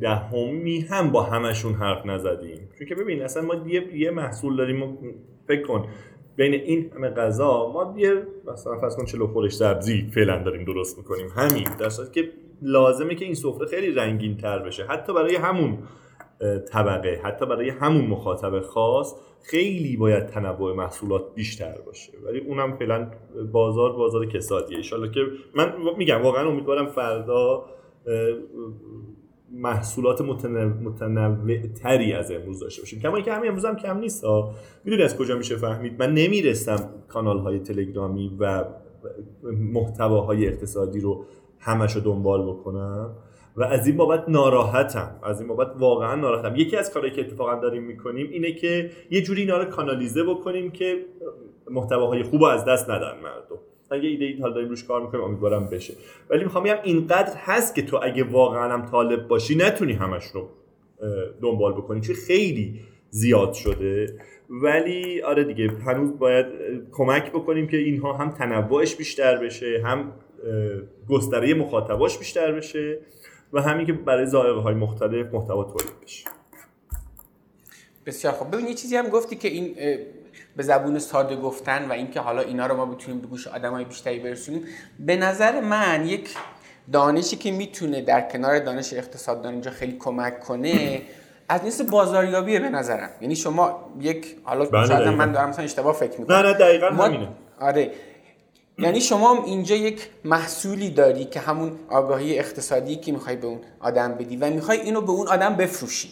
[0.00, 2.68] دهمی هم با همشون حرف نزدیم.
[2.78, 4.98] چون که ببین اصلا ما یه, یه محصول داریم
[5.48, 5.88] فکر کن
[6.36, 8.14] بین این همه غذا ما یه
[8.52, 11.28] مثلا فرض کن چلو خورش سبزی فعلا داریم درست می‌کنیم.
[11.36, 11.68] همین.
[11.78, 14.84] در که لازمه که این سفره خیلی رنگین تر بشه.
[14.84, 15.78] حتی برای همون
[16.72, 22.12] طبقه حتی برای همون مخاطب خاص خیلی باید تنوع محصولات بیشتر باشه.
[22.26, 23.10] ولی اونم فعلا
[23.52, 24.78] بازار بازار کسادیه.
[24.92, 25.20] ان که
[25.54, 27.64] من میگم واقعا امیدوارم فردا
[29.52, 33.00] محصولات متنوع تری از امروز داشته باشیم.
[33.00, 34.24] کما که همین امروز هم کم نیست
[34.84, 38.64] می‌دونی از کجا میشه فهمید؟ من نمی‌رسم کانال های تلگرامی و
[39.42, 41.24] محتواهای اقتصادی رو
[41.60, 43.16] همش رو دنبال بکنم
[43.56, 45.20] و از این بابت ناراحتم.
[45.22, 46.56] از این بابت واقعا ناراحتم.
[46.56, 50.70] یکی از کارهایی که اتفاقا داریم می‌کنیم اینه که یه جوری اینا رو کانالیزه بکنیم
[50.70, 51.04] که
[51.70, 53.60] محتواهای خوب از دست ندن مردم.
[53.90, 55.94] اگه ایده ای حال داریم روش کار می‌کنیم امیدوارم بشه.
[56.30, 60.48] ولی می‌خوام بگم اینقدر هست که تو اگه واقعا هم طالب باشی نتونی همش رو
[61.42, 64.18] دنبال بکنی چون خیلی زیاد شده.
[64.50, 66.46] ولی آره دیگه هنوز باید
[66.92, 70.12] کمک بکنیم که اینها هم تنوعش بیشتر بشه هم
[71.08, 72.98] گستره مخاطباش بیشتر بشه
[73.52, 76.24] و همین که برای ذائقه های مختلف محتوا تولید بشه.
[78.06, 79.74] بسیار خب ببین یه چیزی هم گفتی که این
[80.56, 84.18] به زبون ساده گفتن و اینکه حالا اینا رو ما بتونیم به گوش های بیشتری
[84.18, 84.64] برسونیم
[84.98, 86.34] به نظر من یک
[86.92, 91.02] دانشی که می‌تونه در کنار دانش اقتصاددان اینجا خیلی کمک کنه
[91.48, 93.10] از نیست بازاریابیه به نظرم.
[93.20, 96.36] یعنی شما یک حالا بله، شاید من دارم مثلا اشتباه فکر می‌کنم.
[96.36, 97.28] نه نه دقیقا همینه.
[97.60, 97.90] آره.
[98.80, 104.14] یعنی شما اینجا یک محصولی داری که همون آگاهی اقتصادی که می‌خوای به اون آدم
[104.14, 106.10] بدی و می‌خوای اینو به اون آدم بفروشی.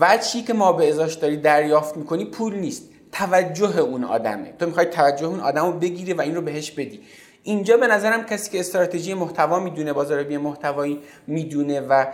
[0.00, 2.88] و چی که ما به ازاش داری دریافت می‌کنی پول نیست.
[3.12, 4.52] توجه اون آدمه.
[4.58, 7.00] تو می‌خوای توجه اون آدم رو بگیری و این رو بهش بدی.
[7.42, 12.06] اینجا به نظرم کسی که استراتژی محتوا می‌دونه بازاریابی محتوایی می‌دونه و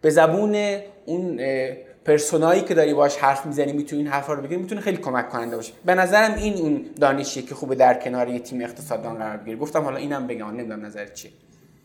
[0.00, 1.40] به زبون اون
[2.06, 5.56] پرسونایی که داری باش حرف می‌زنی می‌تونی این حرفا رو بگیری می‌تونه خیلی کمک کننده
[5.56, 9.56] باشه به نظرم این اون دانشیه که خوبه در کنار یه تیم اقتصاددان قرار بگیره.
[9.56, 11.30] گفتم حالا اینم بگم نمی‌دونم نظر چیه.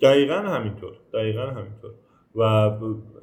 [0.01, 1.91] دقیقا همینطور دقیقا همینطور.
[2.35, 2.41] و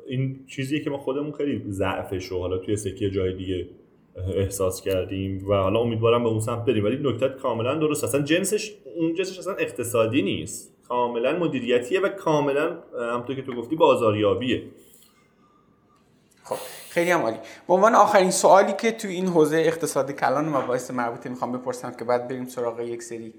[0.06, 3.68] این چیزیه که ما خودمون خیلی ضعفش و حالا توی سکه جای دیگه
[4.34, 6.84] احساس کردیم و حالا امیدوارم به اون سمت بریم.
[6.84, 8.04] ولی نکته کاملا درست.
[8.04, 10.74] اصلا جنسش اون جنسش اصلا اقتصادی نیست.
[10.88, 12.78] کاملا مدیریتیه و کاملا
[13.12, 14.62] همونطور که تو گفتی بازاریابیه.
[16.44, 16.56] خب.
[16.90, 17.38] خیلی هم عالی.
[17.68, 22.04] به عنوان آخرین سوالی که تو این حوزه اقتصاد کلان مباحث مربوطه می‌خوام بپرسم که
[22.04, 23.34] بعد بریم سراغ یک سری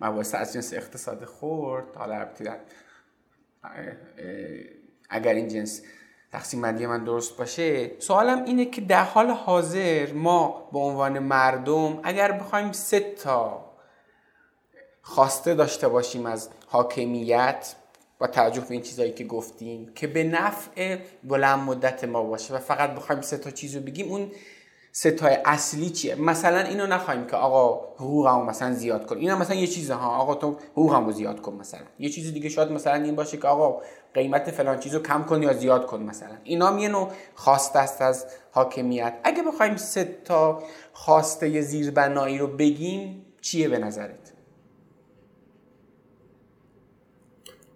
[0.00, 2.26] مباحث از جنس اقتصاد خورد حالا
[5.10, 5.82] اگر این جنس
[6.32, 12.00] تقسیم بندی من درست باشه سوالم اینه که در حال حاضر ما به عنوان مردم
[12.02, 13.72] اگر بخوایم سه تا
[15.02, 17.74] خواسته داشته باشیم از حاکمیت
[18.22, 22.58] با توجه به این چیزایی که گفتیم که به نفع بلند مدت ما باشه و
[22.58, 24.30] فقط بخوایم سه تا چیز رو بگیم اون
[24.92, 29.16] ستای اصلی چیه؟ مثلا اینو نخواهیم که آقا حقوقمو مثلا زیاد کن.
[29.16, 30.16] اینا مثلا یه چیزه ها.
[30.16, 31.80] آقا تو حقوقمو زیاد کن مثلا.
[31.98, 33.82] یه چیز دیگه شاید مثلا این باشه که آقا
[34.14, 36.36] قیمت فلان چیزو کم کن یا زیاد کن مثلا.
[36.44, 39.14] اینا یه نوع خواسته است از حاکمیت.
[39.24, 44.21] اگه بخوایم سه تا خواسته زیربنایی رو بگیم چیه به نظرت؟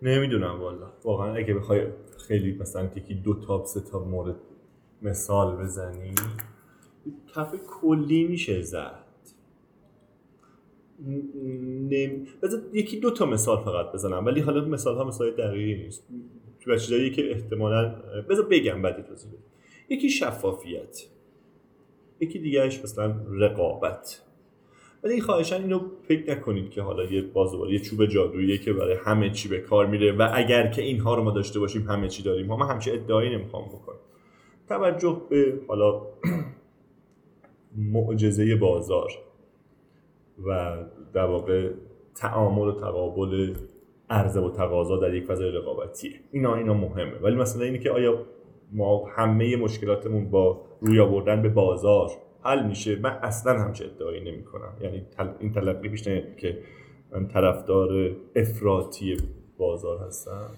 [0.07, 0.92] نمی‌دونم والا.
[1.05, 1.87] واقعا اگه بخوای
[2.29, 4.37] خیلی مثلا یکی دو تا سه تا مورد
[5.03, 6.14] مثال بزنی
[7.35, 9.05] کف کلی میشه زد
[10.99, 12.27] نمی...
[12.73, 16.07] یکی دو تا مثال فقط بزنم ولی حالا مثال ها مثال دقیقی نیست.
[16.61, 17.95] تو چیزایی که احتمالا
[18.29, 19.31] بذار بگم بعدی توضیح
[19.88, 21.03] یکی شفافیت
[22.21, 24.23] یکی دیگهش مثلا رقابت.
[25.03, 29.31] ولی خواهشان اینو فکر نکنید که حالا یه بازوبال یه چوب جادویی که برای همه
[29.31, 32.47] چی به کار میره و اگر که اینها رو ما داشته باشیم همه چی داریم.
[32.47, 33.97] ما همچه ادعایی نمی‌خوام بکنم.
[34.69, 36.03] توجه به حالا
[37.77, 39.11] معجزه بازار
[40.47, 40.77] و
[41.15, 41.71] در واقع
[42.15, 43.55] تعامل و تقابل
[44.11, 46.13] عرضه و تقاضا در یک فضای رقابتیه.
[46.33, 47.19] اینا اینا مهمه.
[47.23, 48.23] ولی مثلا اینه که آیا
[48.73, 52.11] ما همه مشکلاتمون با روی آوردن به بازار
[52.47, 52.97] حل میشه.
[52.97, 55.07] من اصلا همچه ادعایی نمی کنم یعنی
[55.41, 56.03] این تلقی پیش
[56.37, 56.59] که
[57.13, 59.17] من طرفدار افراطی
[59.59, 60.51] بازار هستم.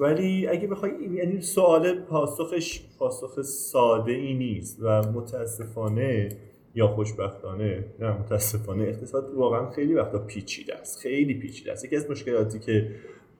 [0.00, 6.28] ولی اگه بخوای یعنی سوال پاسخش پاسخ ساده ای نیست و متاسفانه
[6.74, 11.00] یا خوشبختانه نه متاسفانه اقتصاد واقعا خیلی وقتا پیچیده است.
[11.00, 11.84] خیلی پیچیده است.
[11.84, 12.90] یکی از مشکلاتی که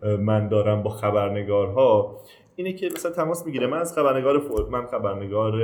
[0.02, 2.20] من دارم با خبرنگارها
[2.56, 3.66] اینه که مثلا تماس می‌گیره.
[3.66, 5.62] من از خبرنگار من خبرنگار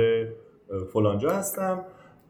[0.93, 1.85] فلانجا هستم.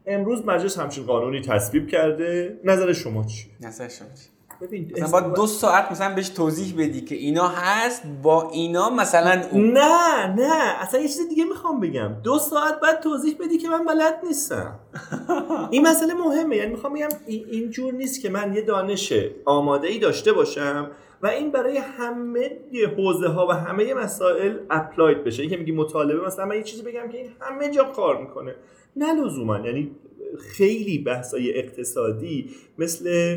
[0.08, 2.60] امروز مجلس همچین قانونی تصویب کرده.
[2.64, 4.28] نظر شما چی نظر شما چی
[4.60, 9.42] ببین مثلا با دو ساعت مثلا بهش توضیح بدی که اینا هست با اینا مثلا
[9.52, 9.72] اون...
[9.72, 10.82] نه نه.
[10.82, 12.16] اصلا یه چیز دیگه می‌خوام بگم.
[12.22, 14.78] دو ساعت بعد توضیح بدی که من بلد نیستم.
[15.70, 16.56] این مسئله مهمه.
[16.56, 19.12] یعنی می‌خوام بگم اینجور نیست که من یه دانش
[19.44, 20.90] آماده ای داشته باشم
[21.22, 22.50] و این برای همه
[22.96, 25.42] حوزه ها و همه مسائل اپلاید بشه.
[25.42, 28.54] این که میگی مطالبه مثلا من یه چیزی بگم که این همه جا کار می‌کنه.
[28.98, 29.90] نه لزوما یعنی
[30.38, 32.46] خیلی بحثای اقتصادی
[32.78, 33.36] مثل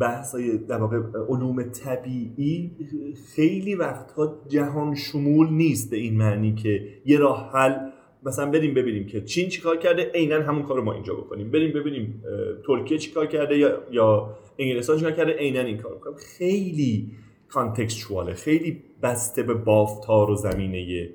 [0.00, 0.96] بحثای در واقع
[1.28, 2.70] علوم طبیعی
[3.34, 7.90] خیلی وقتها جهان شمول نیست به این معنی که یه راه حل.
[8.22, 11.50] مثلا بریم ببینیم که چین چیکار کرده عینا همون کار رو ما اینجا بکنیم.
[11.50, 12.22] بریم ببینیم
[12.66, 16.16] ترکیه چیکار کرده یا یا انگلستان چیکار کرده عینا این کار بکنیم.
[16.16, 17.10] خیلی
[17.48, 21.08] کانتکستواله خیلی بسته به بافتار و زمینه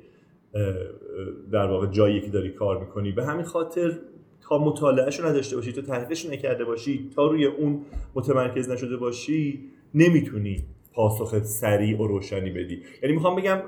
[1.52, 3.12] در واقع جایی که داری کار می‌کنی.
[3.12, 3.99] به همین خاطر
[4.41, 7.82] تا مطالعهش رو نداشته باشی تا تحقیقش نکرده باشی تا روی اون
[8.15, 9.60] متمرکز نشده باشی
[9.93, 12.82] نمی‌تونی پاسخ سریع و روشنی بدی.
[13.04, 13.62] یعنی می‌خوام بگم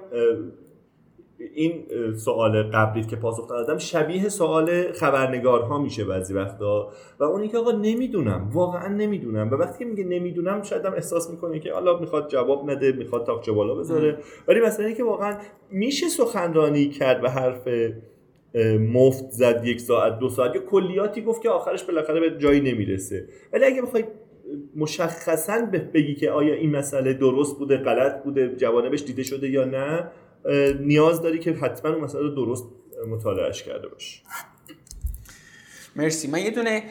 [1.55, 6.89] این سوال قبلی که پاسخ دادم شبیه سوال خبرنگارها میشه بعضی وقتا.
[7.19, 9.51] و اون که آقا نمی‌دونم واقعا نمی‌دونم.
[9.51, 13.51] و وقتی میگه نمی‌دونم شاید هم احساس می‌کنه که حالا می‌خواد جواب نده می‌خواد تاقچه
[13.51, 14.17] بالا بذاره.
[14.47, 15.37] ولی مثلا که واقعا
[15.71, 17.67] میشه سخنرانی کرد و حرف
[18.93, 20.55] مفت زد یک ساعت دو ساعت.
[20.55, 23.27] یا کلیاتی گفت که آخرش بالاخره به جایی نمی‌رسه.
[23.53, 24.03] ولی اگه بخوای
[24.75, 30.07] مشخصا بگی که آیا این مسئله درست بوده غلط بوده جوانبش دیده شده یا نه
[30.79, 32.65] نیاز داری که حتما اون مسئله رو درست
[33.09, 34.21] مطالعهش کرده باشی.
[35.95, 36.27] مرسی.
[36.27, 36.83] من یه دونه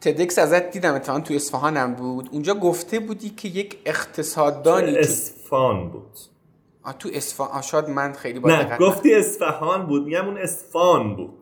[0.00, 2.28] تدکس ازت دیدم اتفاقا تو اصفهانم بود.
[2.32, 6.18] اونجا گفته بودی که یک اقتصاددانی اصفهان بود.
[6.98, 7.62] تو اصفهان.
[7.62, 10.04] شاید من خیلی با نه گفتی اصفهان بود.
[10.04, 11.38] میگم اون اصفهان بود.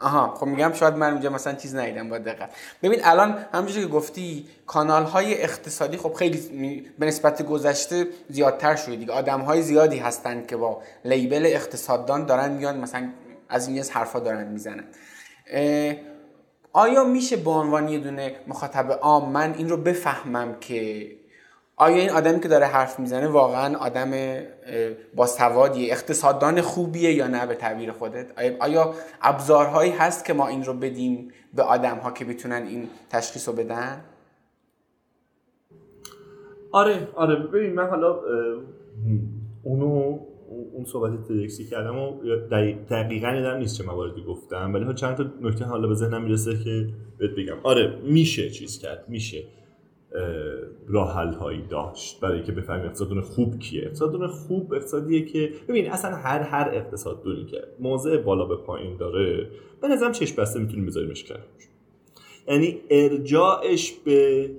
[0.00, 2.50] آها خب میگم شاید من اونجا مثلا چیز ندیدم با دقت.
[2.82, 6.38] ببین الان همونجوری که گفتی کانال های اقتصادی خب خیلی
[6.98, 9.12] به نسبت گذشته زیادتر شده دیگه.
[9.12, 13.08] آدم های زیادی هستند که با لیبل اقتصاددان دارن میان مثلا
[13.48, 14.84] از این حرفا دارن می‌زنن.
[16.72, 21.10] آیا میشه به عنوان یه دونه مخاطب عام من این رو بفهمم که
[21.78, 24.10] آیا این آدمی که داره حرف می‌زنه واقعا آدم
[25.14, 28.26] باسوادیه اقتصاددان خوبیه یا نه به تعبیر خودت؟
[28.60, 33.48] آیا ابزارهایی هست که ما این رو بدیم به آدم ها که بتونن این تشخیص
[33.48, 34.04] رو بدن؟
[36.72, 37.36] آره آره.
[37.36, 38.20] ببین من حالا
[39.62, 40.18] اونو
[40.72, 42.20] اون صحبت تدکسی کردم و
[42.90, 46.86] دقیقا یادم نیست چه مواردی گفتم ولی چند تا نکته حالا به ذهنم می‌رسه که
[47.18, 47.56] بهت بگم.
[47.62, 49.44] آره میشه چیز کرد میشه.
[50.88, 53.82] راه هایی داشت برای که بفهمیم اقتصادون خوب کیه.
[53.82, 59.50] اقتصادون خوب اقتصادیه که ببین اصلا هر هر اقتصاددونی که موضع بالا به پایین داره
[59.80, 61.46] به نظرم چشم بسته می‌تونیم بذاریمش کرد
[62.48, 64.50] یعنی ارجاعش به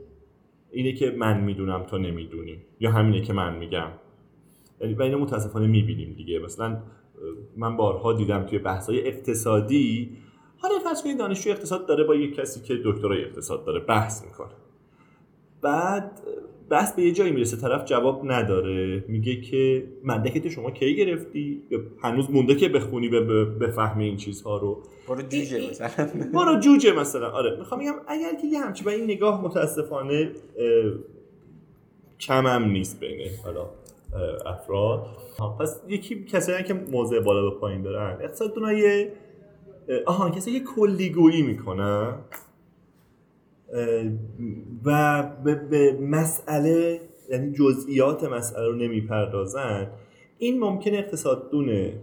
[0.71, 3.91] اینه که من می‌دونم تو نمی‌دونی یا همینه که من میگم.
[4.81, 6.39] یعنی و اینو متاسفانه می‌بینیم دیگه.
[6.39, 6.77] مثلا
[7.57, 10.17] من بارها دیدم توی بحث‌های اقتصادی
[10.57, 14.53] حالا فرض کنید دانشجو اقتصاد داره با یک کسی که دکترای اقتصاد داره بحث می‌کنه.
[15.61, 16.21] بعد
[16.69, 19.03] بحث به یه جایی می‌رسه طرف جواب نداره.
[19.07, 21.63] میگه که مدرکت شما کی گرفتی؟
[22.03, 23.09] هنوز مونده که بخونی
[23.59, 26.07] بفهمی این چیزها رو؟ برو جوجه مثلا.
[26.33, 27.29] برو جوجه مثلا.
[27.29, 30.31] آره می‌خوام میگم اگر که یه همچی این نگاه متاسفانه
[32.19, 33.69] کمم نیست بین حالا
[34.45, 35.05] افراد.
[35.59, 39.07] پس یکی کسایی که موضع بالا به پایین دارن اقتصاد دونای
[40.05, 42.15] آها کسی یه کلیگویی می‌کنن
[44.85, 45.23] و
[45.71, 49.91] به مسئله یعنی جزئیات مسئله رو نمی‌پردازن
[50.37, 52.01] این ممکن اقتصاد دونه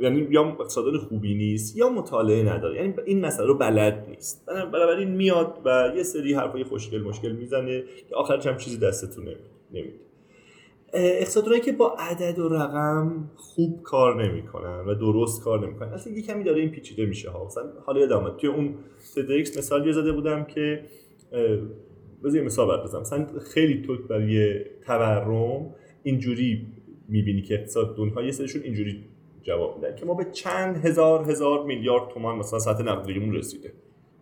[0.00, 2.76] یعنی یا اقتصادان خوبی نیست یا مطالعه نداره.
[2.76, 4.46] یعنی این مسئله رو بلد نیست.
[4.46, 9.24] بنابراین میاد و یه سری حرفای خوشگل مشکل می‌زنه که آخرش هم چیزی دستتون
[9.72, 9.94] نمیده.
[10.92, 16.22] اقتصادونایی که با عدد و رقم خوب کار نمی‌کنن و درست کار نمی‌کنن اصلا یه
[16.22, 17.44] کمی داره این پیچیده میشه ها.
[17.44, 18.74] مثلا حالا یادم توی اون
[19.16, 20.84] تدریکس مثال زده بودم که
[22.24, 26.66] بذار یه مثال بردازم مثلا خیلی تو برای تورم اینجوری
[27.08, 29.04] می‌بینی که اقتصاد دونها یه سرشون اینجوری
[29.42, 33.72] جواب میدن که ما به چند هزار هزار میلیارد تومان مثلا سطح نقدینگیمون رسیده.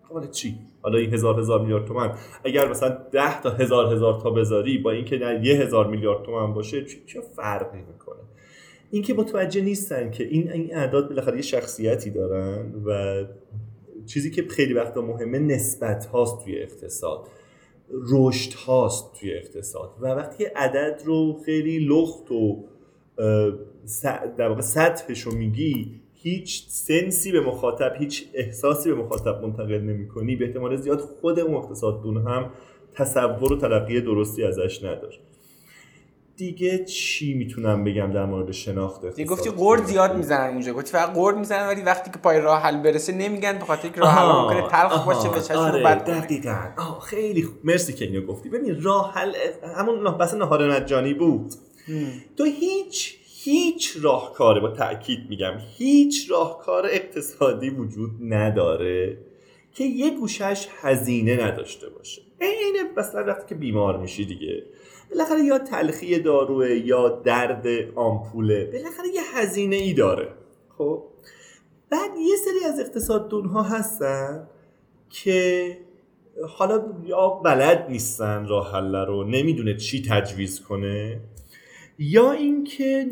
[0.02, 2.14] حالا چی؟ حالا این هزار هزار میلیارد تومن
[2.44, 6.54] اگر مثلا ده تا هزار هزار تا بذاری با اینکه نه یه هزار میلیارد تومن
[6.54, 8.20] باشه چه فرقی می‌کنه؟
[8.90, 13.24] اینکه متوجه نیستن که این این اعداد بالاخره یه شخصیتی دارن و
[14.06, 17.26] چیزی که خیلی وقتا مهمه نسبت هاست توی اقتصاد.
[18.12, 19.90] رشد هاست توی اقتصاد.
[20.00, 22.64] و وقتی عدد رو خیلی لخت و
[24.36, 30.08] در واقع سطحش رو میگی هیچ سنسی به مخاطب هیچ احساسی به مخاطب منتقل نمی
[30.08, 32.50] کنی به احتمال زیاد خود اون اقتصاددون هم
[32.94, 35.18] تصور و تلقی درستی ازش نداره.
[36.36, 40.72] دیگه چی می‌تونم بگم در مورد شناخت اقتصاد؟ گفتی قرد زیاد می‌زنن اونجا.
[40.72, 44.00] گفتی فقط قرد می‌زنن ولی وقتی که پای راه حل برسه نمیگن به خاطر که
[44.00, 46.68] راه حل ممکنه تلخ باشه به چشم آره بد دقیقاً.
[46.78, 47.56] آه خیلی خوب.
[47.64, 48.48] مرسی که اینو گفتی.
[48.48, 49.32] ببین راه حل
[49.76, 51.54] همون بحث نهار نجانی بود
[52.36, 59.18] تو هیچ هیچ راهکار با تاکید میگم هیچ راهکار اقتصادی وجود نداره
[59.74, 62.22] که یه گوشش هزینه نداشته باشه.
[62.40, 64.64] عین مثلا وقتی که بیمار میشی دیگه.
[65.10, 70.28] بالاخره یا تلخی داروه یا درد آمپوله بالاخره یه هزینه ای داره.
[70.78, 71.04] خب؟
[71.90, 74.48] بعد یه سری از اقتصاددون ها هستن
[75.10, 75.78] که
[76.48, 81.20] حالا یا بلد نیستن راه حل رو نمی‌دونه چی تجویز کنه.
[82.02, 83.06] یا اینکه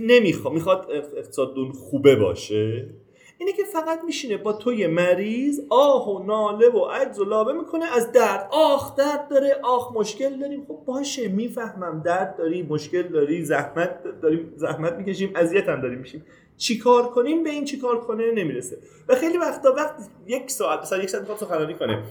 [0.00, 2.90] نمی‌خواد می‌خواد اقتصاددون خوبه باشه
[3.38, 7.84] اینه که فقط میشینه با توی مریض آه و ناله و عجز و لابه می‌کنه
[7.84, 8.48] از درد.
[8.52, 9.56] آخ درد داره.
[9.62, 10.64] آخ مشکل داریم.
[10.68, 12.02] خب باشه می‌فهمم.
[12.04, 16.24] درد داری مشکل داری زحمت داریم زحمت می‌کشیم اذیت هم داریم میشیم.
[16.56, 18.78] چیکار کنیم؟ به این چیکار کنه؟ نمی‌رسه.
[19.08, 19.94] و خیلی وقتا وقت
[20.26, 22.02] یک ساعت مثلا یک ساعت می‌خواد سخنرانی کنه.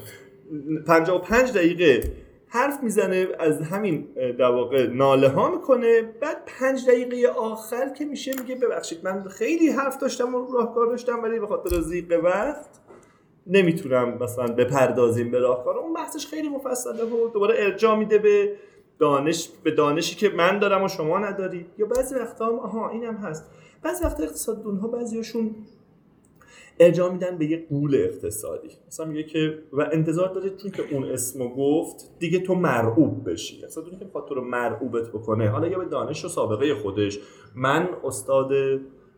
[0.87, 2.11] 55 دقیقه
[2.51, 6.01] حرف می‌زنه از همین در واقع ناله ها می‌کنه.
[6.21, 11.23] بعد پنج دقیقه آخر که میشه میگه ببخشید من خیلی حرف داشتم و راهکار داشتم
[11.23, 12.69] ولی به خاطر زیق وقت
[13.47, 15.77] نمی‌تونم مثلا بپردازیم به راهکار.
[15.77, 18.55] اون بحثش خیلی مفصله و دوباره ارجاع میده به
[18.99, 23.15] دانش به دانشی که من دارم و شما ندارید یا بعضی وقتا هم آها اینم
[23.15, 23.45] هست.
[23.83, 25.55] بعضی وقتا اقتصاددون ها بعضیاشون
[26.79, 28.69] ارجاع میدن به یه قول اقتصادی.
[28.87, 33.65] مثلا میگه که و انتظار داره چون که اون اسمو گفت دیگه تو مرعوب بشی.
[33.65, 35.49] اصلا که می‌خواد تو رو مرعوبت بکنه.
[35.49, 37.19] حالا یا به دانش و سابقه خودش.
[37.55, 38.51] من استاد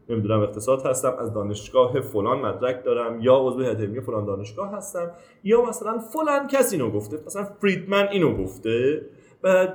[0.10, 5.12] نمی‌دونم اقتصاد هستم از دانشگاه فلان مدرک دارم یا عضو هیئت علمی فلان دانشگاه هستم
[5.44, 9.06] یا مثلا فلان کسی اینو گفته مثلا فریدمن اینو گفته
[9.44, 9.68] و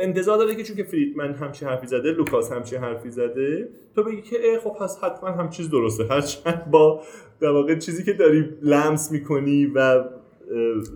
[0.00, 4.22] انتظار داره که چون که فریدمن همچی حرفی زده لوکاس همچی حرفی زده تو بگی
[4.22, 6.04] که خب پس حتما هم چیز درسته.
[6.04, 7.02] هرچند با
[7.40, 10.04] در واقع چیزی که داری لمس می‌کنی و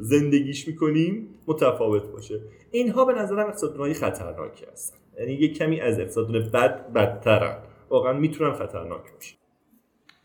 [0.01, 2.41] زندگیش می‌کنیم متفاوت باشه.
[2.71, 4.97] اینها به نظرم اقتصادهای خطرناکی هستن.
[5.19, 7.59] یعنی یک کمی از اقتصادون بد بدترن.
[7.91, 9.37] واقعا می‌تونن خطرناک باشه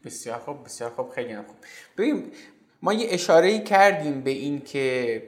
[0.06, 1.56] بسیار خوب بسیار خوب خیلی خوب.
[1.98, 2.24] ببین
[2.82, 5.22] ما یه اشاره کردیم به این که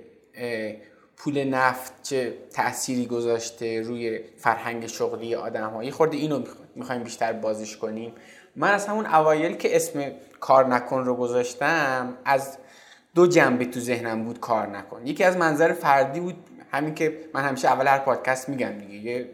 [1.24, 6.44] پول نفت چه تأثیری گذاشته روی فرهنگ شغلی آدم یه خورده اینو
[6.76, 8.14] می‌خوایم بیشتر بازش کنیم.
[8.56, 12.58] من از همون اوایل که اسم کار نکن رو گذاشتم از
[13.16, 15.08] دو جنبه تو ذهنم بود کار نکن.
[15.08, 16.36] یکی از منظر فردی بود
[16.72, 19.12] همین که من همیشه اول هر پادکست میگم دیگه.
[19.12, 19.30] یه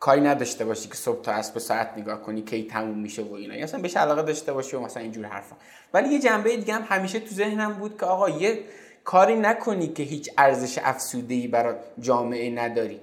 [0.00, 3.54] کاری نداشته باشی که صبح تا اسب ساعت نگاه کنی کی تموم میشه و اینا.
[3.54, 5.56] اصلا بهش علاقه داشته باشی و مثلا اینجور حرفا.
[5.94, 8.58] ولی یه جنبه دیگه هم همیشه تو ذهنم بود که آقا یه
[9.04, 13.00] کاری نکنی که هیچ ارزش افسوده برای جامعه نداری.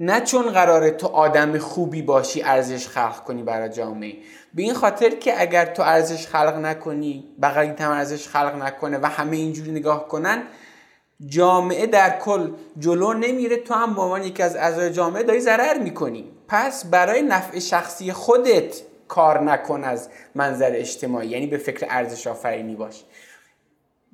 [0.00, 4.14] نه چون قراره تو آدم خوبی باشی ارزش خلق کنی برای جامعه.
[4.54, 9.06] به این خاطر که اگر تو ارزش خلق نکنی بقیت هم ارزش خلق نکنه و
[9.06, 10.42] همه اینجوری نگاه کنن
[11.26, 13.56] جامعه در کل جلو نمیره.
[13.56, 16.30] تو هم به عنوان یکی از اعضای جامعه داری ضرر می‌کنی.
[16.48, 22.74] پس برای نفع شخصی خودت کار نکن از منظر اجتماعی یعنی به فکر ارزش آفرینی
[22.74, 23.04] باش.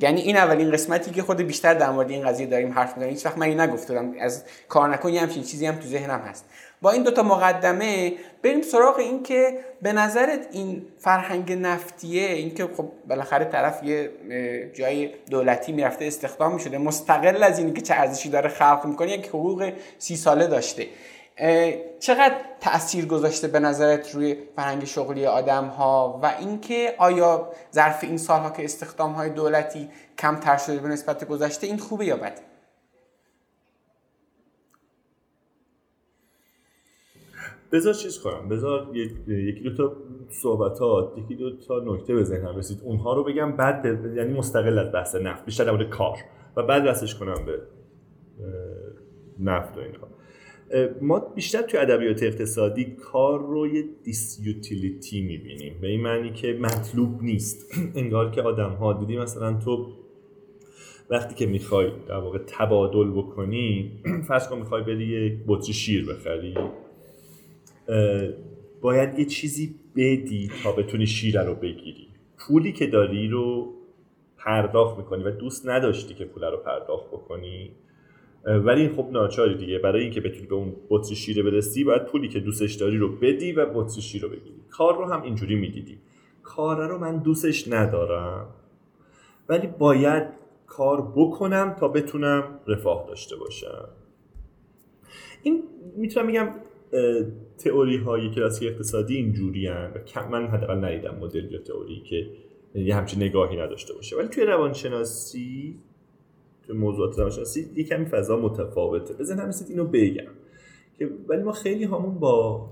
[0.01, 3.14] یعنی این اولین قسمتی که خود بیشتر در مورد این قضیه داریم حرف می‌زنیم.
[3.14, 4.14] هیچ وقت من این نگفتم.
[4.20, 6.44] از کار نکن یه همچین چیزی هم تو ذهنم هست.
[6.82, 12.68] با این دوتا مقدمه بریم سراغ این که به نظرت این فرهنگ نفتیه این که
[12.76, 14.11] خب بالاخره طرف یه
[14.74, 19.72] جای دولتی می‌رفته استخدام می‌شده مستقل از اینکه چه ارزشی داره خلق می‌کنه یک حقوق
[19.98, 20.86] سی ساله داشته.
[22.01, 28.18] چقدر تاثیر گذاشته به نظرت روی فرهنگ شغلی آدم ها و اینکه آیا ظرف این
[28.18, 29.88] سالها که استخدام های دولتی
[30.18, 32.51] کمتر شده به نسبت گذشته این خوبه یا بده؟
[37.72, 38.49] بذار چیز کنم.
[38.49, 39.97] بذار یکی دو تا
[40.30, 42.80] صحبتات یکی دو تا نکته به ذهنم رسید.
[42.84, 43.84] اونها رو بگم بعد
[44.16, 46.18] یعنی مستقل از بحث نفت بیشتر در کار.
[46.57, 47.62] و بعد رسش کنم به
[49.38, 50.09] نفت و اینها.
[51.01, 55.75] ما بیشتر توی ادبیات اقتصادی کار رو یه دیسیوتیلیتی می‌بینیم.
[55.81, 57.75] به این معنی که مطلوب نیست.
[57.95, 59.93] انگار که آدم ها دیدی مثلا تو
[61.11, 63.93] وقتی که می‌خوای در واقع تبادل بکنی
[64.29, 66.55] فرض کن می‌خوای بری یک بطری شیر بخری
[68.81, 72.09] باید یه چیزی بدی تا بتونی شیر رو بگیری.
[72.39, 73.75] پولی که داری رو
[74.37, 77.71] پرداخت می‌کنی و دوست نداشتی که پول رو پرداخت بکنی
[78.45, 79.78] ولی خب ناچاری دیگه.
[79.78, 83.53] برای اینکه بتونی به اون بطری شیر برسی باید پولی که دوستش داری رو بدی
[83.53, 84.61] و بطری شیر رو بگیری.
[84.70, 85.99] کار رو هم اینجوری می‌دیدی.
[86.43, 88.47] کار رو من دوستش ندارم.
[89.49, 90.22] ولی باید
[90.66, 93.88] کار بکنم تا بتونم رفاه داشته باشم.
[95.43, 95.62] این
[95.97, 96.49] می‌تونم بگم
[97.59, 99.93] تئوری های کلاسی اقتصادی اینجوری هم
[100.30, 102.30] من حداقل ندیدم مدل یا تئوری که
[102.74, 104.16] یه همچین نگاهی نداشته باشه.
[104.16, 105.78] ولی توی روانشناسی
[106.62, 109.14] توی موضوعات روانشناسی یه کمی فضا متفاوته.
[109.14, 110.30] بزن هم اینو بگم
[110.98, 112.68] که ولی ما خیلی همون با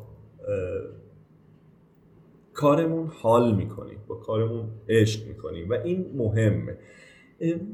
[2.52, 6.78] کارمون حال می‌کنیم با کارمون عشق می‌کنیم و این مهمه.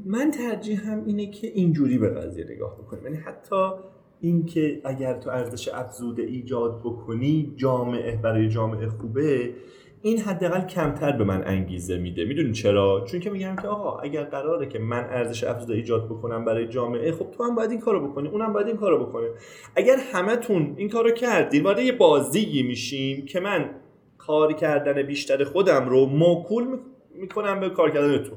[0.05, 3.03] من ترجیح هم اینه که اینجوری به قضیه نگاه بکنیم.
[3.03, 3.69] یعنی حتی
[4.21, 9.53] اینکه اگر تو ارزش افزوده ایجاد بکنی جامعه برای جامعه خوبه
[10.05, 12.25] این حداقل کمتر به من انگیزه میده.
[12.25, 16.45] می‌دونی چرا؟ چون که میگم که آقا اگر قراره که من ارزش افزوده ایجاد بکنم
[16.45, 19.27] برای جامعه خب تو هم باید این کارو بکنی اونم باید این کارو بکنه.
[19.75, 23.69] اگر همتون این کارو کردین وارد یه بازی میشیم که من
[24.17, 26.77] کار کردن بیشتر خودم رو موکول
[27.15, 28.31] می‌کنم به کار کردن تو.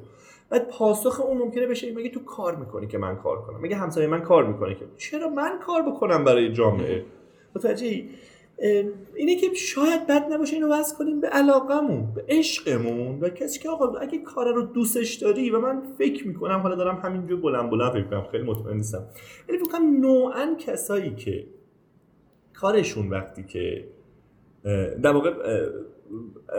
[0.50, 4.06] بعد پاسخ اون ممکنه بشه مگه تو کار می‌کنی که من کار کنم؟ مگه همسایه
[4.06, 7.04] من کار می‌کنه که؟ چرا من کار بکنم برای جامعه؟
[7.56, 8.02] متوجه
[9.16, 13.20] اینه که شاید بد نباشه اینو وضع کنیم به علاقمون به عشقمون.
[13.20, 16.96] و کسی که آقا اگه کار رو دوستش داری و من فکر می‌کنم حالا دارم
[16.96, 19.06] همینجور بلند بلند فکر می‌کنم خیلی مطمئن نیستم.
[19.48, 21.46] ولی فکر نوعا کسایی که
[22.54, 23.84] کارشون وقتی که
[25.02, 25.32] در واقع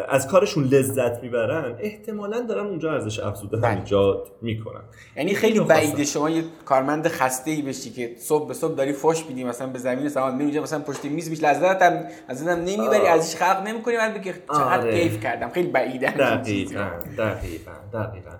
[0.09, 3.79] از کارشون لذت می‌برن احتمالا دارن اونجا ارزش افزوده هم بله.
[3.79, 4.81] ایجاد می‌کنن.
[5.17, 9.25] یعنی خیلی بعیده شما یه کارمند خسته ای بشی که صبح به صبح داری فوش
[9.25, 12.59] میدی مثلا به زمین سامان می اونجا مثلا پشت میز بیش لذت هم از هم
[12.59, 15.03] نمی‌بری ازش خلق نمی‌کنی بعد بگی چقدر آره.
[15.03, 15.49] کیف کردم.
[15.49, 18.31] خیلی بعیده دقیقاً دقیقاً دقیقاً.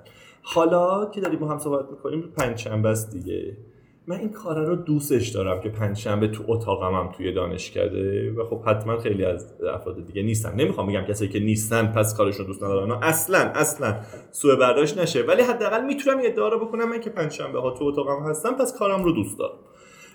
[0.42, 3.58] حالا که داریم با هم صحبت می‌کنیم پنج شنبه است دیگه.
[4.08, 8.62] من این کار رو دوستش دارم که پنجشنبه تو اتاقم هم توی دانشکده و خب
[8.62, 10.56] حتما خیلی از افراد دیگه نیستن.
[10.56, 12.92] نمی‌خوام بگم کسایی که نیستن پس کارشون دوست ندارن.
[12.92, 13.96] اصلا اصلا
[14.32, 15.22] سوء برداشت نشه.
[15.22, 19.04] ولی حداقل می‌تونم ادعا رو بکنم من که پنجشنبه ها تو اتاقم هستم پس کارم
[19.04, 19.58] رو دوست دارم.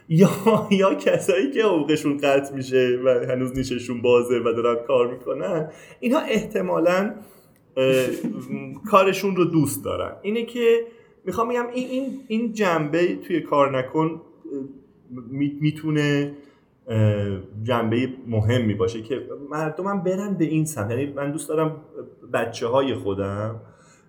[0.09, 0.28] یا
[0.70, 5.70] یا کسایی که حقوقشون قطع میشه و هنوز نیششون بازه و دارن کار می‌کنن
[6.01, 7.14] اینها احتمالا
[8.91, 10.16] کارشون رو دوست دارن.
[10.22, 10.87] اینه که
[11.27, 14.20] می‌خوام بگم این این این جنبه توی کار نکن
[15.61, 16.33] می‌تونه
[17.62, 19.20] جنبه مهمی باشه که
[19.51, 20.91] مردمم برن به این سمت.
[20.91, 21.77] یعنی من دوست دارم
[22.33, 23.61] بچه های خودم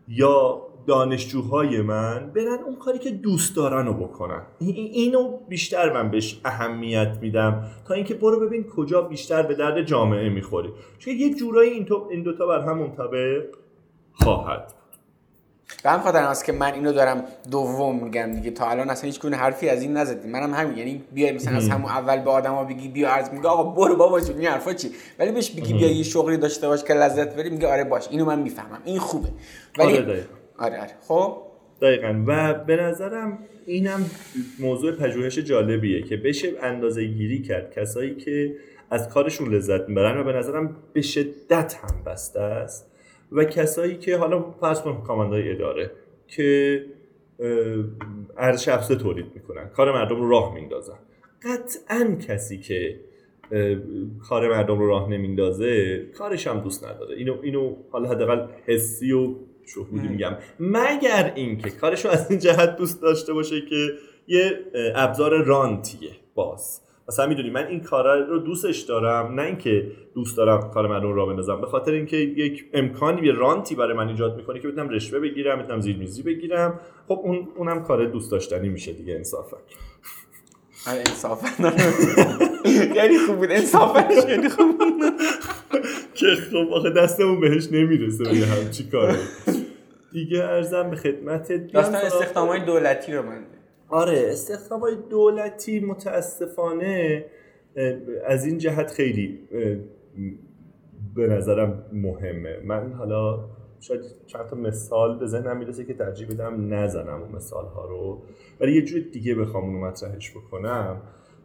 [0.08, 4.42] یا دانشجوهای من برن اون کاری که دوست دارن رو بکنن.
[4.60, 10.30] اینو بیشتر من بهش اهمیت میدم تا اینکه برو ببین کجا بیشتر به درد جامعه
[10.30, 10.70] می‌خوری.
[11.00, 13.44] چون یک جورایی این, این دوتا بر هم منطبق
[14.14, 14.74] خواهد
[15.84, 18.52] به هم خاطر است که من اینو دارم دوم میگم دیگه.
[18.52, 20.32] تا الان اصلا هیچ گونه حرفی از این نزدیم.
[20.32, 20.78] منم همین.
[20.78, 24.20] یعنی بیای مثلا از همون اول به آدما بگی بیا عرض میگه آقا برو بابا
[24.20, 27.50] جون این حرفا چی؟ ولی بهش بگی بیا یه شغلی داشته باش که لذت بری
[27.50, 28.82] میگه آره باش اینو من می‌فهمم.
[28.86, 29.28] این خوبه.
[29.78, 30.26] ولی آره,
[30.58, 30.92] آره, آره.
[31.08, 31.38] خب؟
[31.82, 32.24] دقیقا.
[32.28, 34.06] و به نظرم اینم
[34.60, 37.74] موضوع پژوهش جالبیه که بشه اندازه گیری کرد.
[37.74, 38.56] کسایی که
[38.92, 42.95] از کارشون لذت می‌برن و به نظرم به شدت هم بسته است
[43.32, 45.92] و کسایی که حالا فرض کنیم کاماندای اداره
[46.28, 46.86] که
[48.38, 50.98] ارزش افزوده تولید می‌کنن کار مردم رو راه میندازن.
[51.44, 53.00] قطعا کسی که
[54.30, 57.16] کار مردم رو راه نمیندازه کارش هم دوست نداره.
[57.16, 60.38] اینو اینو حالا حداقل حسی و شهودی میگم.
[60.60, 63.90] مگر اینکه کارش رو از این جهت دوست داشته باشه که
[64.28, 64.60] یه
[64.96, 66.82] ابزار رانتیه باز.
[67.10, 71.16] مثلا می‌دونی من این کارا رو دوستش دارم نه اینکه دوست دارم کار مردم رو
[71.16, 71.62] راه بندازم.
[71.62, 75.62] به خاطر اینکه یک امکانی یه رانتی برای من ایجاد می‌کنه که بتونم رشوه بگیرم
[75.62, 76.80] بتونم زیرمیزی بگیرم.
[77.08, 79.58] خب اون اونم کار دوست داشتنی میشه دیگه انصافا.
[80.88, 81.70] آره، انصافا.
[82.94, 84.82] خیلی خوب بود انصافا خیلی خوب
[86.14, 89.20] که خب آخه دستمون بهش نمی‌رسه به همچی کاره
[90.12, 93.44] دیگه ارزم به خدمت داستان استخدام های دولتی رو من
[93.90, 97.26] آره استخدام های دولتی متاسفانه
[98.26, 99.40] از این جهت خیلی
[101.16, 102.60] به نظرم مهمه.
[102.66, 103.46] من حالا
[103.80, 108.22] شاید چند تا مثال به ذهنم می‌رسه که ترجیح بدم نزنم اون مثال ها رو.
[108.60, 111.02] ولی یه جور دیگه بخوام اونو مطرحش بکنم.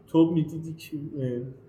[0.07, 0.97] تو می‌دیدی که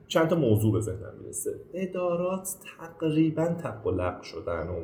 [0.08, 1.52] چند تا موضوع به ذهنم می‌رسه.
[1.74, 4.82] ادارات تقریبا تقلق شدن و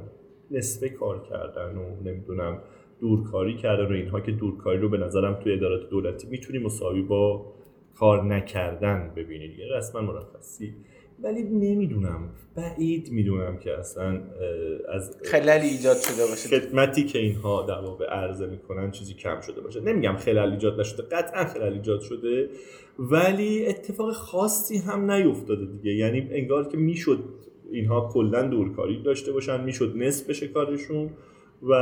[0.52, 2.62] نصفه کار کردن و نمی‌دونم
[3.00, 7.54] دورکاری کردن و اینها که دورکاری رو به نظرم توی ادارات دولتی می‌تونی مساوی با
[7.96, 10.74] کار نکردن ببینید یه رسما مرخصی.
[11.24, 12.30] ولی نمی‌دونم.
[12.56, 14.22] بعید می‌دونم که اصلا
[14.90, 16.60] از خلل ایجاد شده باشه.
[16.60, 19.82] خدمتی که اینها در واقع عرضه می‌کنن چیزی کم شده باشه.
[19.82, 22.50] نمیگم خلل ایجاد نشده قطعا خلل ایجاد شده
[23.00, 25.92] ولی اتفاق خاصی هم نیفتاده دیگه.
[25.92, 27.20] یعنی انگار که می‌شد
[27.72, 31.10] اینها کلا دورکاری داشته باشن می‌شد نصف بشه کارشون.
[31.62, 31.74] و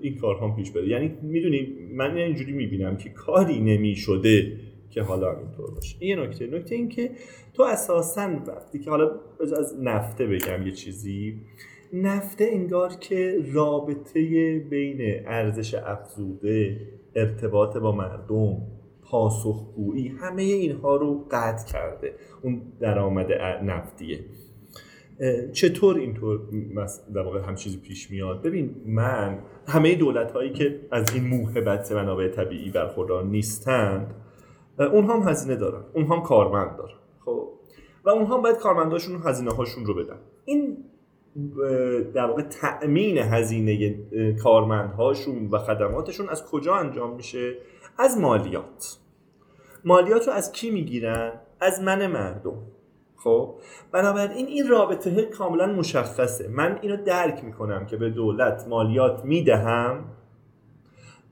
[0.00, 0.88] این کار هم پیش بره.
[0.88, 4.52] یعنی می‌دونی من اینجوری می‌بینم که کاری نمی‌شده
[4.90, 5.96] که حالا اینطور باشه.
[6.00, 6.46] این نکته.
[6.46, 7.10] نکته این که
[7.54, 9.10] تو اساسا وقتی که حالا
[9.40, 11.40] از نفته بگم یه چیزی.
[11.92, 16.80] نفته انگار که رابطه بین ارزش افزوده
[17.16, 18.62] ارتباط با مردم
[19.02, 22.14] پاسخگویی همه اینها رو قطع کرده.
[22.42, 23.32] اون درآمد
[23.64, 24.20] نفتیه.
[25.52, 26.40] چطور اینطور
[27.14, 31.92] در واقع هم چیزی پیش میاد؟ ببین من همه دولت هایی که از این موهبت
[31.92, 34.14] منابع طبیعی برخوردار نیستند
[34.78, 35.82] اونها هم هزینه دارن.
[35.94, 36.94] اونها هم کارمند دارن.
[37.24, 37.48] خب؟
[38.04, 40.18] و اونها هم باید کارمنداشون هزینه هاشون رو بدن.
[40.44, 40.76] این
[42.14, 43.94] در واقع تأمین هزینه
[44.42, 47.54] کارمندهاشون و خدماتشون از کجا انجام میشه؟
[47.98, 48.98] از مالیات.
[49.84, 52.62] مالیات رو از کی می‌گیرن؟ از من مردم.
[53.24, 53.54] خب؟
[53.92, 56.48] بنابراین این رابطه کاملا مشخصه.
[56.48, 60.04] من اینو درک می‌کنم که به دولت مالیات می‌دهم.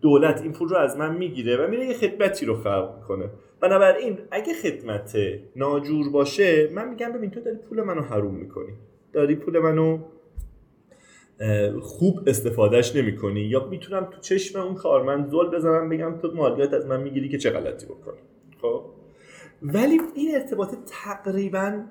[0.00, 3.30] دولت این پول رو از من می‌گیره و میره یه خدمتی رو خلق می‌کنه.
[3.60, 5.18] بنابراین اگه خدمت
[5.56, 8.72] ناجور باشه من میگم ببین تو داری پول منو حروم می‌کنی.
[9.12, 9.98] داری پول منو
[11.80, 16.74] خوب استفادهش نمی کنی یا می‌تونم تو چشم اون کارمند زل بزنم بگم تو مالیات
[16.74, 18.20] از من می‌گیری که چه غلطی بکنی.
[18.62, 18.84] خب؟
[19.62, 21.84] ولی این ارتباط تقریبا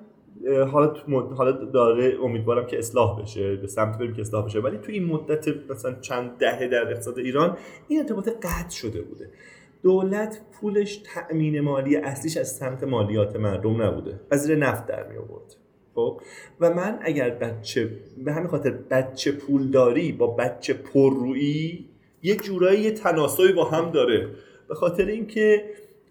[0.72, 0.94] حالا
[1.36, 4.60] حالا داره امیدوارم که اصلاح بشه به سمت بریم که اصلاح بشه.
[4.60, 7.56] ولی تو این مدت مثلا چند دهه در اقتصاد ایران
[7.88, 9.30] این ارتباط قطع شده بوده.
[9.82, 14.20] دولت پولش تأمین مالی اصلیش از سمت مالیات مردم نبوده.
[14.30, 15.56] از زیر نفت در می آورد.
[15.94, 16.20] خب؟
[16.60, 17.90] و من اگر بچه
[18.24, 21.86] به همین خاطر بچه پولداری با بچه پررویی
[22.22, 24.28] یه جورایی تناسبی با هم داره.
[24.68, 25.64] به خاطر اینکه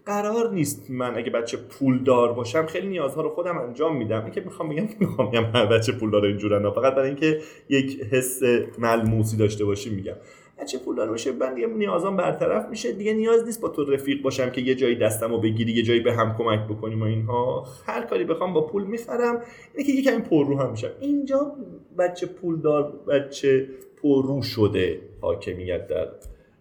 [0.06, 4.22] قرار نیست من اگه بچه پولدار باشم خیلی نیازها رو خودم انجام میدم.
[4.22, 8.40] این که می‌خوام بگم می‌خوام بگم هر بچه پولدار اینجورن فقط برای اینکه یک حس
[8.78, 10.16] ملموسی داشته باشیم میگم.
[10.60, 12.92] بچه پولدار باشه من دیگه نیازام برطرف میشه.
[12.92, 16.12] دیگه نیاز نیست با تو رفیق باشم که یه جایی دستمو بگیری یه جایی به
[16.12, 17.66] هم کمک بکنیم و اینها.
[17.86, 19.42] هر کاری بخوام با پول می‌خرم.
[19.74, 20.90] اینه که یکم پر رو هم میشم.
[21.00, 21.52] اینجا
[21.98, 23.68] بچه پولدار بچه
[24.02, 26.08] پررو شده حاکمیت در.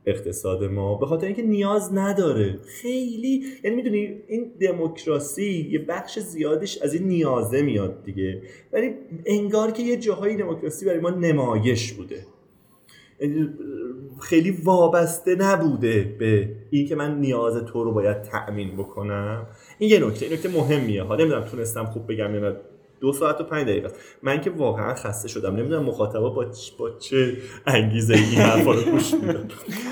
[0.05, 2.59] اقتصاد ما به خاطر اینکه نیاز نداره.
[2.81, 8.41] خیلی یعنی می‌دونی این دموکراسی یه بخش زیادش از این نیازه میاد دیگه.
[8.73, 8.93] ولی
[9.25, 12.25] انگار که یه جاهایی دموکراسی برای ما نمایش بوده.
[13.21, 13.49] یعنی
[14.21, 19.47] خیلی وابسته نبوده به اینکه من نیاز تو رو باید تأمین بکنم.
[19.79, 21.03] این یه نکته این نکته مهمیه.
[21.03, 22.57] ها نمی‌دونم تونستم خوب بگم یا
[23.01, 23.95] دو ساعت و پنج دقیقه است.
[24.23, 25.55] من که واقعا خسته شدم.
[25.55, 26.45] نمی‌دونم مخاطبا با
[26.79, 27.37] با چه
[27.67, 29.47] انگیزه این حرفا رو گوش میدن.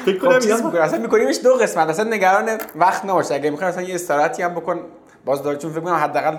[0.05, 1.89] فکر کنم چیز بکنم اصلا میکنیمش دو قسمت.
[1.89, 3.31] اصلا نگران وقت نباش.
[3.31, 4.79] اگه می‌خوای اصلا یه استراحتی هم بکن
[5.25, 6.37] باز داره چون فکر کنم حداقل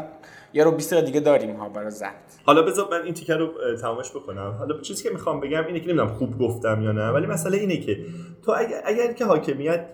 [0.52, 2.10] یه رو 20 دیگه داریم ها برای ضبط
[2.44, 3.52] حالا بذار من این تیکر رو
[3.82, 4.56] تمامش بکنم.
[4.58, 7.76] حالا چیزی که می‌خوام بگم اینه که نمی‌دونم خوب گفتم یا نه ولی مسئله اینه
[7.76, 7.98] که
[8.44, 9.86] تو اگر, اگر که حاکمیت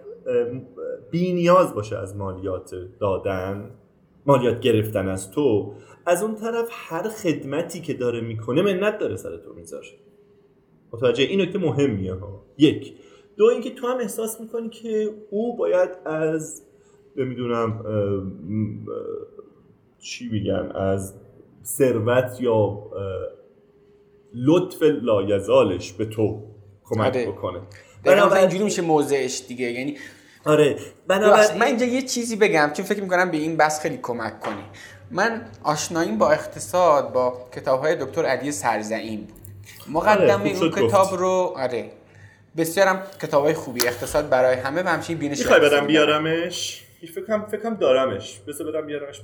[1.10, 3.70] بی نیاز باشه از مالیات دادن
[4.26, 5.74] مالیات گرفتن از تو
[6.06, 9.88] از اون طرف هر خدمتی که داره می‌کنه منت داره سر تو می‌ذاره.
[10.92, 12.44] متوجه این نکته مهمیه ها.
[12.58, 12.94] یک.
[13.36, 16.62] دو اینکه تو هم احساس می‌کنی که او باید از
[17.16, 17.84] نمی‌دونم
[19.98, 21.14] چی میگن از
[21.64, 22.90] ثروت یا
[24.34, 26.42] لطف لایزالش به تو
[26.84, 27.26] کمک آره.
[27.26, 27.60] بکنه.
[28.04, 29.72] بنابراین اینجوری میشه موضعش دیگه.
[29.72, 29.96] یعنی
[30.44, 30.76] آره.
[31.08, 34.64] بنابراین من اینجا یه چیزی بگم چون فکر می‌کنم به این بس خیلی کمک کنی.
[35.14, 39.42] من آشناییم با اقتصاد با کتاب های دکتر علی سرزعیم بود
[39.88, 41.90] مقدمه آره، اون کتاب رو آره.
[42.56, 46.84] بسیارم کتاب های خوبی اقتصاد برای همه و همچنین بینش می‌خوای بدم بیارمش؟
[47.14, 48.40] فکرم فکرم دارمش.
[48.48, 49.20] بذار بدم بیارمش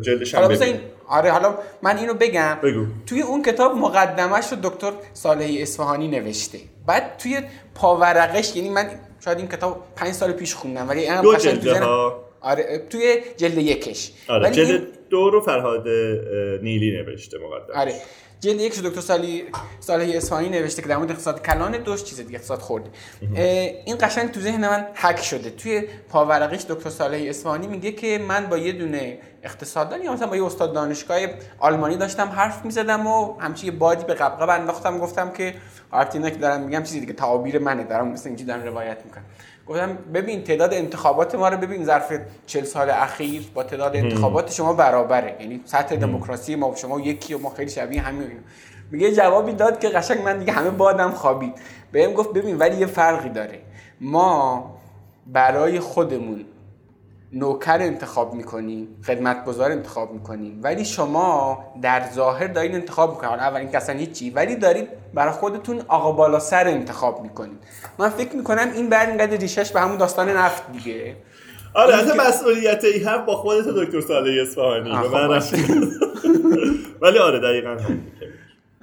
[0.00, 2.58] جلدش هم حالا این آره حالا من اینو بگم.
[2.62, 2.86] بگو.
[3.06, 6.58] توی اون کتاب مقدمش رو دکتر صالحی اصفهانی نوشته.
[6.86, 7.40] بعد توی
[7.74, 8.90] پاورقش یعنی من
[9.24, 14.12] شاید این کتاب پنج سال پیش خوندم ولی دو جلده ها آره توی جلد یکش.
[14.28, 14.86] آره جلد این...
[15.10, 15.88] دو رو فرهاد
[16.62, 17.76] نیلی نوشته مقدمش.
[17.76, 17.94] آره
[18.40, 19.44] جلد یکش دکتر سالی
[19.80, 22.90] صالحی اصفهانی نوشته که در مورد اقتصاد کلان دوش چیز دیگه اقتصاد خورده
[23.84, 25.50] این قشنگ تو ذهن من حک شده.
[25.50, 30.36] توی پاورقیش دکتر صالحی اصفهانی میگه که من با یه دونه اقتصاددان یا مثلا با
[30.36, 31.18] یه استاد دانشگاه
[31.58, 35.54] آلمانی داشتم حرف می‌زدم و همچین یه بادی به قبقب انداختم گفتم که
[35.90, 39.24] آرتینا که دارم میگم چیزی دیگه تعابیر منه دارم مثل اینجوری دارم روایت می‌کنم
[39.66, 42.12] گفتم ببین تعداد انتخابات ما رو ببین ظرف
[42.46, 45.36] 40 سال اخیر با تعداد انتخابات شما برابره.
[45.40, 48.30] یعنی سطح دموکراسی ما و شما یکی و ما خیلی شبیه همین
[48.90, 51.54] میگه جوابی داد که قشنگ من دیگه همه بادم خوابید.
[51.92, 53.58] بهم گفت ببین ولی یه فرقی داره.
[54.00, 54.70] ما
[55.26, 56.44] برای خودمون
[57.36, 63.76] نوکر انتخاب می‌کنیم خدمتگزار انتخاب می‌کنیم ولی شما در ظاهر دارید انتخاب می‌کنید اول این
[63.76, 67.58] اصلا هیچی ولی دارید برای خودتون آقا بالا سر انتخاب می‌کنید.
[67.98, 71.16] من فکر می‌کنم این بر اینقدر ریشش به همون داستان نفت دیگه.
[71.74, 74.92] آره از مسئولیت ای هم با خودت دکتر صالح اصفهانی.
[74.94, 75.14] خب
[77.02, 77.76] ولی آره دقیقا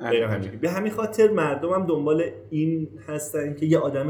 [0.01, 0.51] آره.
[0.61, 4.07] به همین خاطر مردم هم دنبال این هستن که یه آدم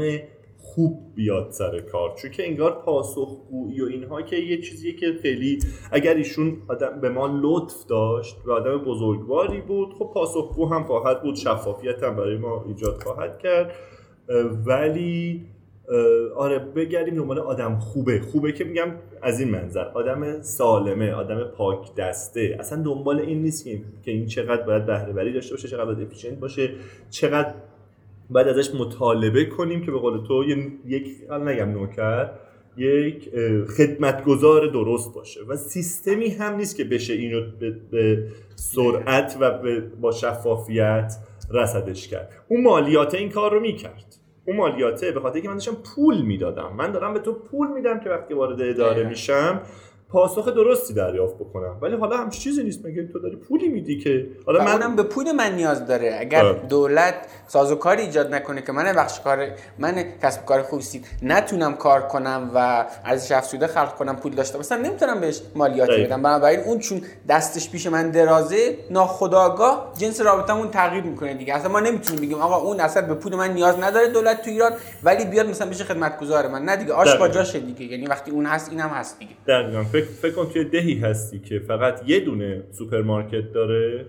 [0.64, 2.14] خوب بیاد سر کار.
[2.16, 5.58] چون که انگار پاسخگویی و اینها که یه چیزیه که خیلی
[5.92, 11.22] اگر ایشون آدم به ما لطف داشت و آدم بزرگواری بود خب پاسخگو هم خواهد
[11.22, 13.72] بود شفافیت هم برای ما ایجاد خواهد کرد.
[14.66, 15.46] ولی
[16.36, 18.20] آره بگردیم دنبال آدم خوبه.
[18.20, 19.84] خوبه که میگم از این منظر.
[19.84, 22.56] آدم سالمه آدم پاک دسته.
[22.60, 26.70] اصلا دنبال این نیست که این چقدر باید بهره داشته باشه چقدر باید باشه
[27.10, 27.54] چقدر
[28.30, 30.44] بعد ازش مطالبه کنیم که به قول تو
[30.86, 32.30] یک نگم نوکر
[32.76, 33.30] یک
[33.76, 35.40] خدمتگزار درست باشه.
[35.48, 37.40] و سیستمی هم نیست که بشه اینو
[37.90, 39.58] به, سرعت و
[40.00, 41.14] با شفافیت
[41.50, 42.32] رسدش کرد.
[42.48, 44.16] اون مالیات این کار رو می‌کرد.
[44.46, 46.72] اون مالیاته به خاطر که من داشتم پول می‌دادم.
[46.76, 49.60] من دارم به تو پول میدم که وقتی وارد اداره میشم
[50.14, 51.78] پاسخ درستی دریافت بکنم.
[51.82, 52.86] ولی حالا هم چیزی نیست.
[52.86, 56.16] مگه تو داری پولی میدی که؟ حالا من اونم به پول من نیاز داره.
[56.20, 56.56] اگر آه.
[56.68, 57.14] دولت
[57.46, 59.46] سازوکاری ایجاد نکنه که من بخش کار
[59.78, 60.84] من کسب کار خوبی
[61.22, 66.22] نتونم کار کنم و ارزش افزوده خلق کنم پول داشته مثلا نمی‌تونم بهش مالیات بدم.
[66.22, 71.54] بنابراین اون چون دستش پیش من درازه ناخداگاه جنس رابطمون تغییر می‌کنه دیگه.
[71.54, 74.72] اصلا ما نمی‌تونیم بگیم آقا اون اصلا به پول من نیاز نداره دولت تو ایران
[75.02, 76.62] ولی بیاد مثلا بشه خدمتگزار من.
[76.62, 77.84] نه دیگه آش با جاشه دیگه.
[77.84, 79.32] یعنی وقتی اون هست اینم هست دیگه.
[79.48, 79.84] دقیقاً.
[80.04, 84.06] فکر فکر کن توی دهی هستی که فقط یه دونه سوپرمارکت داره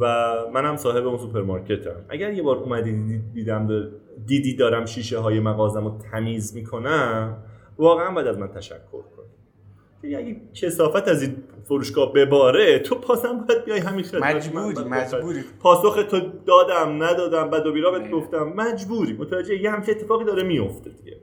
[0.00, 2.04] و منم صاحب اون سوپرمارکتم.
[2.08, 3.90] اگر یه بار اومدی دیدم
[4.26, 7.36] دیدی دارم شیشه های مغازم رو تمیز می‌کنم
[7.78, 10.14] واقعا باید از من تشکر کنی.
[10.14, 15.40] اگه کثافت از این فروشگاه بباره تو پاسم باید بیای همین خدمت مجبوری مجبوری.
[15.60, 19.12] پاسخ تو دادم ندادم بعد و بیرا بهت گفتم مجبوری.
[19.12, 21.16] متوجه یه همچین اتفاقی داره میفته دیگه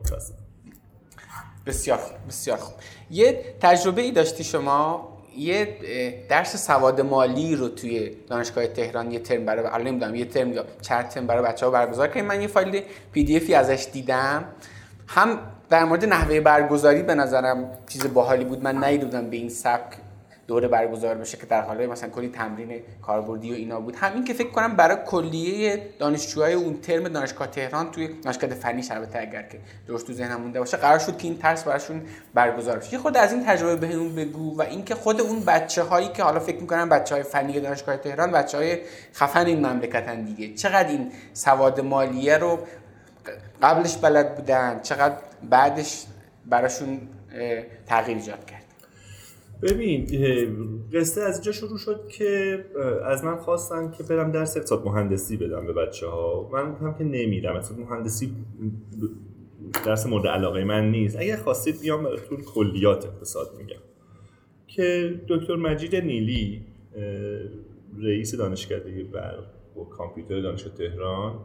[1.65, 2.75] بسیار خوب بسیار خوب.
[3.11, 5.77] یه تجربه ای داشتی شما؟ یه
[6.29, 10.65] درس سواد مالی رو توی دانشگاه تهران یه ترم برای الان نمی‌دونم یه ترم یا
[10.81, 14.45] چند ترم برای بچه‌ها برگزار کردیم من یه فایل پی دی افی ازش دیدم.
[15.07, 15.39] هم
[15.69, 18.63] در مورد نحوه برگزاری به نظرم چیز باحالی بود.
[18.63, 19.97] من ندیدم به این سبک.
[20.53, 23.95] دوره برگزار بشه که در حال مثلا کلی تمرین کاربردی و اینا بود.
[23.95, 29.19] همین که فکر کنم برای کلیه دانشجوهای اون ترم دانشگاه تهران توی دانشگاه فنی البته
[29.19, 32.01] اگر که درست تو ذهنم مونده باشه قرار شد که این ترس براشون
[32.33, 32.97] برگزار بشه.
[32.97, 36.61] خود از این تجربه بهمون بگو و اینکه خود اون بچه هایی که حالا فکر
[36.61, 38.77] می‌کنم بچه های فنی دانشگاه تهران بچه های
[39.13, 40.53] خفن این مملکتن دیگه.
[40.53, 42.59] چقدر این سواد مالیه رو
[43.61, 45.15] قبلش بلد بودن چقدر
[45.49, 46.05] بعدش
[46.45, 47.01] براشون
[47.87, 48.62] تغییر ایجاد کرد.
[49.63, 50.07] ببین
[50.93, 52.59] قصه از اینجا شروع شد که
[53.05, 57.03] از من خواستن که برم درس اقتصاد مهندسی بدم به بچه ها من گفتم که
[57.03, 57.55] نمیرم.
[57.55, 58.31] اقتصاد مهندسی
[59.85, 61.19] درس مورد علاقه من نیست.
[61.19, 63.81] اگر خواستید بیام براتون کلیات اقتصاد میگم.
[64.67, 66.61] که دکتر مجید نیلی
[68.01, 69.43] رئیس دانشکده برق
[69.77, 71.39] و کامپیوتر دانشگاه تهران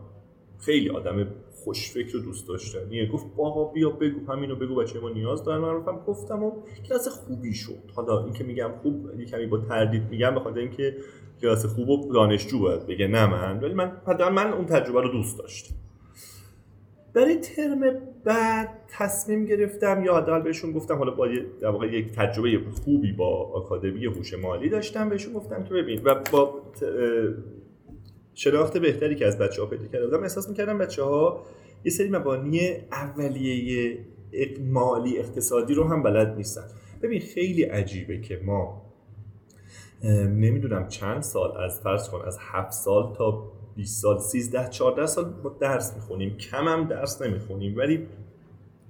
[0.61, 1.27] خیلی آدم
[1.65, 3.07] خوشفکر و دوست داشتنیه.
[3.07, 6.53] گفت آقا بیا بگو همینو بگو بچه ما نیاز دارن من رفتم گفتم و
[6.89, 7.93] کلاس خوبی شد.
[7.95, 10.97] حالا این که میگم خوب یه کمی با تردید میگم به خاطر اینکه
[11.41, 13.61] کلاس خوب و دانشجو باید بگه نه من.
[13.61, 13.93] ولی من
[14.33, 15.75] من اون تجربه رو دوست داشتم.
[17.15, 17.81] برای ترم
[18.25, 21.29] بعد تصمیم گرفتم یا حداقل بهشون گفتم حالا با
[21.61, 26.15] در واقع یک تجربه خوبی با آکادمی هوش مالی داشتم بهشون گفتم که ببین و
[26.33, 26.63] با
[28.39, 31.45] شناخت بهتری که از بچه ها پیدا کردم احساس می‌کردم بچه ها
[31.85, 32.61] یه سری مبانی
[32.93, 33.99] اولیه
[34.61, 36.65] مالی اقتصادی رو هم بلد نیستن.
[37.03, 38.83] ببین خیلی عجیبه که ما
[40.29, 45.25] نمی‌دونم چند سال از فرض کن از هفت سال تا 20 سال 13 14 سال
[45.45, 46.37] ما درس می‌خونیم.
[46.37, 48.07] کم هم درس نمی‌خونیم ولی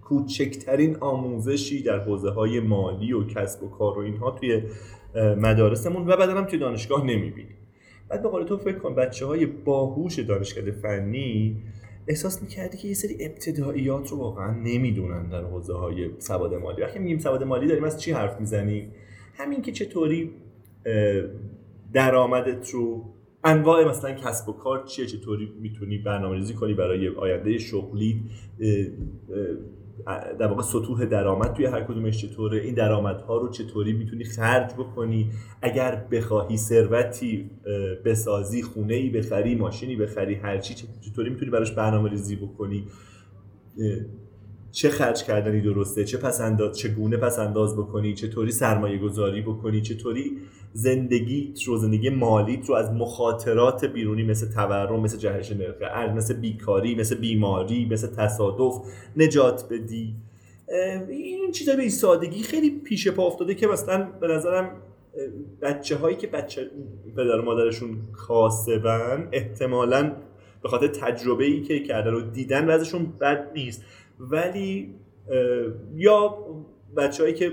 [0.03, 4.63] کوچکترین آموزشی در حوزه های مالی و کسب و کار و اینها توی
[5.15, 7.58] مدارسمون و بعدا هم توی دانشگاه نمی‌بینیم.
[8.09, 11.63] بعد به قول تو فکر کن بچه های باهوش دانشکده فنی
[12.09, 16.83] احساس می‌کردی که یه سری ابتداییات رو واقعا نمی‌دونن در حوزه های سواد مالی.
[16.83, 18.93] وقتی میگیم سواد مالی داریم از چی حرف می‌زنیم؟
[19.35, 20.31] همین که چطوری
[21.93, 23.05] درآمدت رو
[23.45, 28.23] انواع مثلا کسب و کار چیه؟ چطوری می‌تونی برنامه‌ریزی کنی برای آینده شغلی؟
[30.39, 35.31] در واقع سطوح درآمد توی هر کدومش چطوره این درآمدها رو چطوری می‌تونی خرج بکنی؟
[35.63, 37.51] اگر بخواهی ثروتی
[38.05, 42.85] بسازی خونه ای بخری ماشینی بخری هرچی چطوری می‌تونی براش برنامه ریزی بکنی
[44.73, 49.81] چه خرج کردنی درسته؟ چه پس انداز چگونه پس انداز بکنی؟ چطوری سرمایه گذاری بکنی؟
[49.81, 50.39] چطوری
[50.73, 56.35] زندگی رو زندگی مالیت رو از مخاطرات بیرونی مثل تورم مثل جهش نرخ ارز مثل
[56.35, 58.75] بیکاری مثل بیماری مثل تصادف
[59.17, 60.15] نجات بدی؟
[61.09, 64.71] این چیزا به سادگی خیلی پیش پا افتاده که مثلا به نظرم
[65.63, 66.71] بچه هایی که بچه
[67.17, 70.13] پدر مادرشون کاسبن احتمالا
[70.63, 73.85] به خاطر تجربه ای که کردن و دیدن وضعشون بد نیست.
[74.21, 74.95] ولی
[75.95, 76.39] یا
[76.97, 77.53] بچههایی که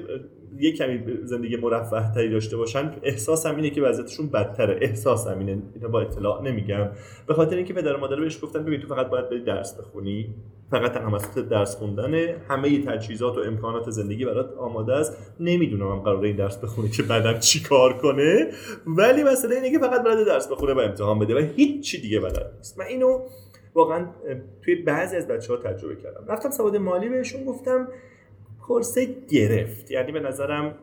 [0.60, 4.80] یه کمی زندگی مرفه تری داشته باشن احساسم اینه که وضعیتشون بدتره.
[4.82, 5.64] احساسم اینه.
[5.76, 6.90] اینو با اطلاع نمیگم.
[7.28, 10.36] به خاطر اینکه پدر مادر بهش گفتن ببین تو فقط باید بری درس بخونی.
[10.72, 11.18] فقط تنها
[11.50, 12.36] درس خوندنه.
[12.48, 15.36] همه تجهیزات و امکانات زندگی برات آماده است.
[15.40, 18.48] نمی‌دونم هم قراره این درس بخونه که بعدم چی کار کنه.
[18.88, 22.20] ولی مسئله اینه که فقط باید درس بخونه و امتحان بده و هیچ چی دیگه
[22.20, 22.80] بلد نیست.
[22.80, 23.20] من اینو
[23.76, 24.08] واقعا
[24.62, 26.26] توی بعضی از بچه ها تجربه کردم.
[26.28, 27.88] رفتم سواد مالی بهشون گفتم
[28.62, 29.92] کورسه گرفت.
[29.92, 30.76] یعنی به نظرم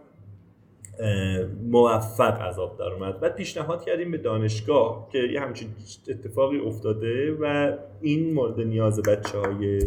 [1.62, 3.20] موفق عذاب در اومد.
[3.20, 5.68] بعد پیشنهاد کردیم به دانشگاه که یه همچین
[6.08, 9.80] اتفاقی افتاده و این مورد نیاز بچه های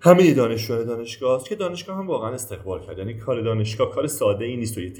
[0.00, 2.98] همه دانشجوهای دانشگاه است که دانشگاه هم واقعا استقبال کرد.
[2.98, 4.92] یعنی کار دانشگاه کار ساده ای نیست و یه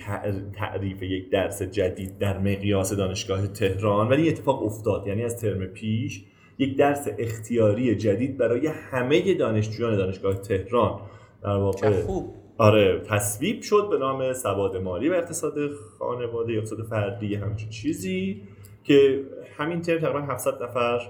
[0.55, 5.07] تعریف یک درس جدید در مقیاس دانشگاه تهران ولی اتفاق افتاد.
[5.07, 6.25] یعنی از ترم پیش
[6.59, 11.01] یک درس اختیاری جدید برای همه دانشجویان دانشگاه تهران.
[11.43, 12.35] در واقع خوب.
[12.59, 15.55] آره تصویب شد به نام سواد مالی و اقتصاد
[15.99, 18.43] خانواده یا اقتصاد فردی همچین چیزی
[18.85, 19.25] که
[19.57, 21.01] همین ترم تقریبا 700 نفر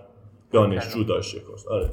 [0.52, 1.66] دانشجو داشته کورس.
[1.66, 1.90] آره.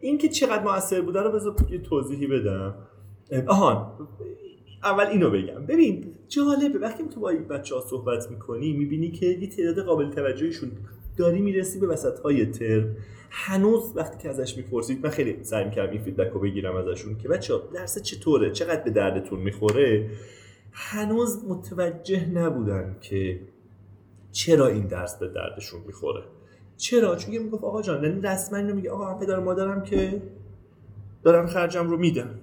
[0.00, 2.74] این که چقدر موثر بوده رو بذار یه توضیحی بدم.
[3.46, 3.92] آهان
[4.84, 5.66] اول اینو بگم.
[5.66, 6.78] ببین جالبه.
[6.78, 10.70] وقتی تو با بچه ها صحبت می‌کنی می‌بینی که یه تعداد قابل توجهشون
[11.16, 12.96] داری می‌رسی به وسط های ترم.
[13.30, 17.28] هنوز وقتی که ازش می‌پرسید من خیلی سعی می‌کردم این فیدبک رو بگیرم ازشون که
[17.28, 20.10] بچه درس چطوره؟ چقدر به دردتون می‌خوره؟
[20.72, 23.40] هنوز متوجه نبودن که
[24.32, 26.22] چرا این درس به دردشون می‌خوره.
[26.76, 30.22] چرا؟ چون می‌گفت آقا جان یعنی رسما اینو میگه آقا پدر مادرم که
[31.22, 32.38] دارن خرجم رو میدن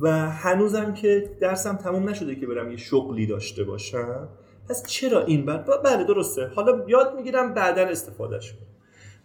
[0.00, 4.28] و هنوزم که درسم تموم نشده که برم یه شغلی داشته باشم.
[4.68, 6.46] پس چرا این بر بله درسته.
[6.46, 8.66] حالا یاد می‌گیرم بعدا استفادهش کنم.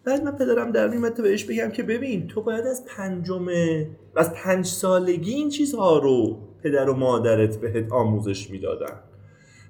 [0.03, 3.47] بعد من پدرم در میمد بهش بگم که ببین تو باید از پنجم
[4.15, 8.99] از پنج سالگی این چیزها رو پدر و مادرت بهت آموزش می‌دادن.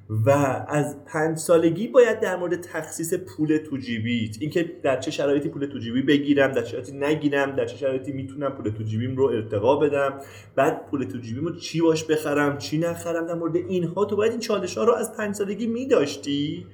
[0.10, 0.30] و
[0.68, 5.66] از پنج سالگی باید در مورد تخصیص پول تو جیبیت اینکه در چه شرایطی پول
[5.66, 9.26] تو جیبی بگیرم در چه شرایطی نگیرم در چه شرایطی می‌تونم پول تو جیبیم رو
[9.26, 10.14] ارتقا بدم
[10.56, 14.32] بعد پول تو جیبیم رو چی باش بخرم چی نخرم در مورد اینها تو باید
[14.32, 16.66] این چالش ها رو از پنج سالگی میداشتی؟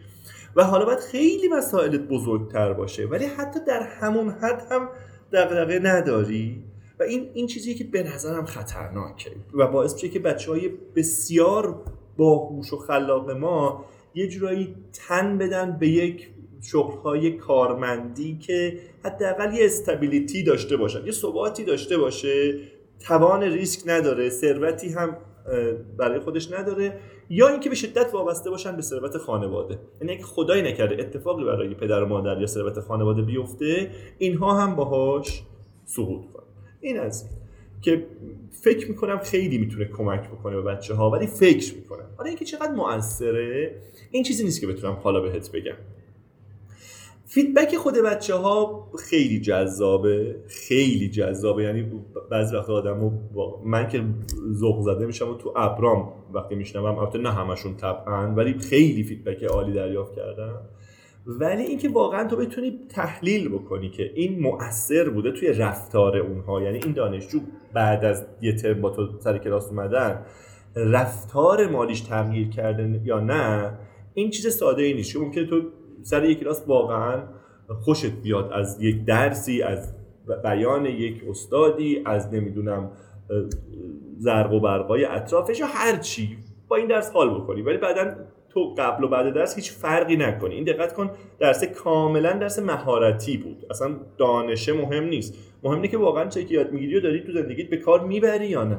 [0.56, 4.90] و حالا باید خیلی مسائلت بزرگتر باشه ولی حتی در همون حد هم
[5.34, 6.64] دغدغه نداری؟
[7.00, 11.84] و این این چیزیه که به نظرم خطرناکه و باعث میشه که بچه های بسیار
[12.18, 13.86] باهوش و خلاق ما
[14.16, 16.30] یه جورایی تن بدن به یک
[16.62, 22.60] شغلهای کارمندی که حداقل یه استابیلیتی داشته باشن یه ثباتی داشته باشه.
[23.00, 25.18] توان ریسک نداره ثروتی هم
[25.98, 27.00] برای خودش نداره.
[27.30, 29.80] یا اینکه به شدت وابسته باشن به ثروت خانواده.
[30.02, 34.76] یعنی اگه خدایی نکرده اتفاقی برای پدر و مادر یا ثروت خانواده بیفته اینها هم
[34.76, 35.44] باهاش
[35.86, 36.44] سقوط کنن.
[36.82, 37.30] این از
[37.86, 38.06] که
[38.52, 42.06] فکر می‌کنم خیلی می‌تونه کمک بکنه به بچه ها ولی فکر می‌کنم.
[42.18, 43.82] حالا اینکه چقدر موثره
[44.12, 45.76] این چیزی نیست که بتونم حالا بهت بگم.
[47.26, 51.64] فیدبک خود بچه ها خیلی جذابه خیلی جذابه.
[51.64, 51.92] یعنی
[52.32, 54.04] بعضی وقت آدم با من که
[54.54, 59.44] ذوق زده میشم و تو ابرام وقتی میشنوم البته نه همشون طبعا ولی خیلی فیدبک
[59.44, 60.62] عالی دریافت کردم.
[61.26, 66.80] ولی اینکه واقعا تو بتونی تحلیل بکنی که این مؤثر بوده توی رفتار اونها یعنی
[66.84, 67.40] این دانشجو
[67.74, 70.26] بعد از یه ترم با تو سر کلاس اومدن
[70.76, 73.78] رفتار مالیش تغییر کرده یا نه
[74.14, 75.12] این چیز ساده ای نیست.
[75.12, 75.62] چون ممکنه تو
[76.02, 77.24] سر یک کلاس واقعا
[77.82, 79.94] خوشت بیاد از یک درسی از
[80.44, 82.92] بیان یک استادی از نمی‌دونم
[84.18, 86.38] زرق و برقای اطرافش یا هر چی.
[86.68, 87.62] با این درس حال بکنی.
[87.62, 88.16] ولی بعدا
[88.56, 90.56] تو قبل و بعد درس هیچ فرقی نکنی.
[90.56, 93.66] این دقت کن درس کاملا درس مهارتی بود.
[93.70, 95.34] اصلا دانشه مهم نیست.
[95.64, 98.48] مهم اینه که واقعا چه که یاد می‌گیری و داری تو زندگیت به کار می‌بری
[98.48, 98.78] یا نه.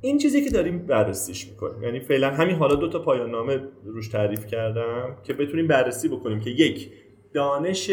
[0.00, 1.82] این چیزی که داریم بررسیش می‌کنیم.
[1.82, 6.40] یعنی فعلا همین حالا دو تا پایان نامه روش تعریف کردم که بتونیم بررسی بکنیم
[6.40, 6.90] که یک
[7.32, 7.90] دانش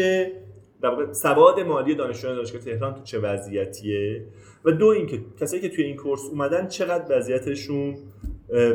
[0.82, 4.26] در سواد مالی دانشجویان دانشگاه تهران تو چه وضعیتیه؟
[4.64, 7.96] و دو اینکه کسایی که توی این کورس اومدن چقدر وضعیتشون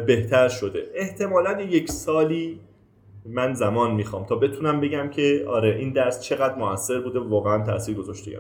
[0.08, 0.84] بهتر شده.
[0.96, 2.60] احتمالا یک سالی
[3.26, 7.96] من زمان می‌خوام تا بتونم بگم که آره این درس چقدر موثر بوده واقعا تاثیر
[7.96, 8.40] گذاشته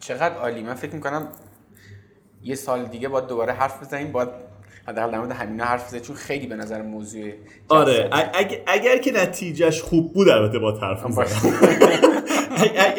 [0.00, 0.62] چقدر عالی.
[0.62, 1.28] من فکر می‌کنم
[2.42, 4.28] یه سال دیگه باید دوباره حرف بزنیم باید
[4.88, 7.32] حداقل در مورد همینا حرف بزنیم چون خیلی به نظر موضوع
[7.68, 11.54] آره اگر, اگر که نتیجهش خوب بود البته با حرف بزنیم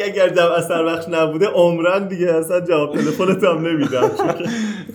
[0.04, 4.10] اگر در اثر بخش نبوده عمران دیگه اصلا جواب تلفنت هم نمیدم.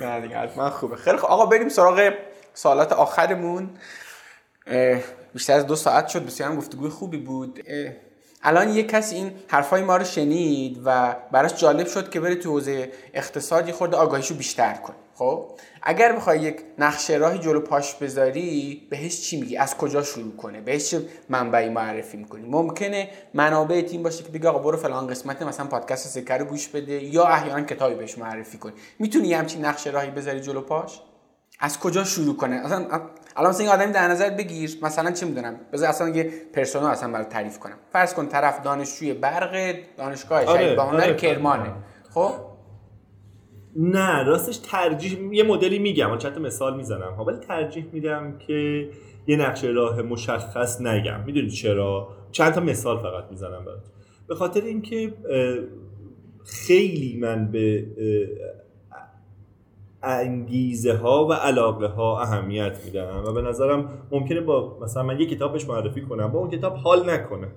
[0.01, 0.95] نه دیگه حتما خوبه.
[0.95, 2.13] خیلی خوب آقا بریم سراغ
[2.53, 3.69] سوالات آخرمون.
[5.33, 7.63] بیشتر از دو ساعت شد بسیار گفتگوی خوبی بود.
[8.43, 12.49] الان یه کسی این حرفای ما رو شنید و براش جالب شد که بره تو
[12.49, 14.95] حوزه اقتصادی خورده آگاهیشو بیشتر کنه.
[15.15, 15.51] خب
[15.81, 20.61] اگر بخوای یک نقشه راهی جلو پاش بذاری بهش چی میگی؟ از کجا شروع کنه؟
[20.61, 25.41] بهش چه منبعی معرفی می‌کنی؟ ممکنه منابع تیم باشه که بگه آقا برو فلان قسمت
[25.41, 28.73] مثلا پادکست سکر رو گوش بده یا احیانا کتابی بهش معرفی کنی.
[28.99, 31.01] می‌تونی همچین نقشه راهی بذاری جلو پاش؟
[31.59, 32.85] از کجا شروع کنه؟ اصلا
[33.35, 37.11] الان مثلا این آدمی در نظر بگیر مثلا چه می‌دونم؟ بذار اصلا یه پرسونا اصلا
[37.11, 37.75] برات تعریف کنم.
[37.93, 41.71] فرض کن طرف دانشجوی برق دانشگاه آره، شهید آره، آره، کرمانه.
[42.13, 42.52] خب؟
[43.75, 47.19] نه راستش ترجیح یه مدلی میگم چند مثال می‌زنم.
[47.27, 48.89] ولی ترجیح میدم که
[49.27, 51.23] یه نقشه راه مشخص نگم.
[51.25, 53.83] می‌دونی چرا؟ چند تا مثال فقط می‌زنم برات.
[54.27, 55.13] به خاطر اینکه
[56.45, 57.87] خیلی من به
[60.03, 65.25] انگیزه ها و علاقه ها اهمیت میدم و به نظرم ممکنه با مثلا من یه
[65.25, 67.47] کتابش معرفی کنم با اون کتاب حال نکنه.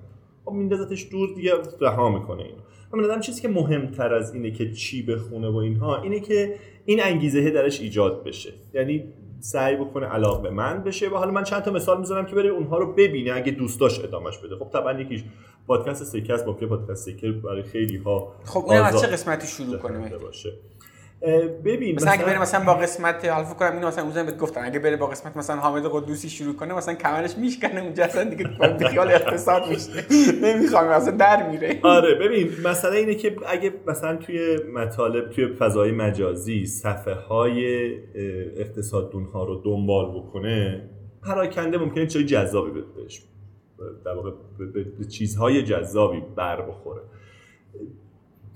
[0.45, 1.51] خب میندازتش دور دیگه
[1.81, 2.61] رها می‌کنه اینو.
[2.93, 7.03] من نظرم چیزی که مهمتر از اینه که چی بخونه و اینها اینه که این
[7.03, 8.53] انگیزه درش ایجاد بشه.
[8.73, 9.03] یعنی
[9.39, 12.77] سعی بکنه علاقه من بشه و حالا من چند تا مثال می‌زنم که بره اونها
[12.77, 14.55] رو ببینه اگه دوست داشت ادامش بده.
[14.55, 15.23] خب طبعا یکیش
[15.67, 20.17] پادکست سکه با پادکست سکر برای خیلی ها خب اون از چه قسمتی شروع کنه
[20.17, 20.53] باشه.
[21.65, 24.63] ببین مثلا, اگه بره مثلا با قسمت حالا فکر کنم اینو مثلا اون بهت گفتن
[24.63, 28.49] اگه بره با قسمت مثلا حامد قدوسی شروع کنه مثلا کمرش میشکنه اونجا اصلا دیگه
[28.89, 29.89] خیال اقتصاد میشه
[30.41, 31.79] نمی‌خوام مثلا در میره.
[31.83, 37.89] آره ببین مثلا اینه که اگه مثلا توی مطالب توی فضای مجازی صفحه های
[38.57, 40.89] اقتصاد ها رو دنبال بکنه
[41.23, 43.21] پراکنده ممکنه چیزای جذابی بهش
[44.05, 44.31] در واقع
[44.97, 47.01] به چیزهای جذابی بر بخوره.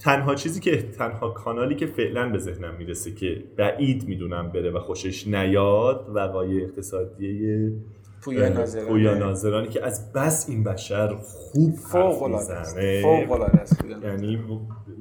[0.03, 4.79] تنها چیزی که تنها کانالی که فعلا به ذهنم می‌رسه که بعید می‌دونم بره و
[4.79, 7.71] خوشش نیاد وقایع اقتصادی
[8.21, 13.03] پویا ناظرانی که از بس این بشر خوب فوق می‌زنه.
[14.03, 14.39] یعنی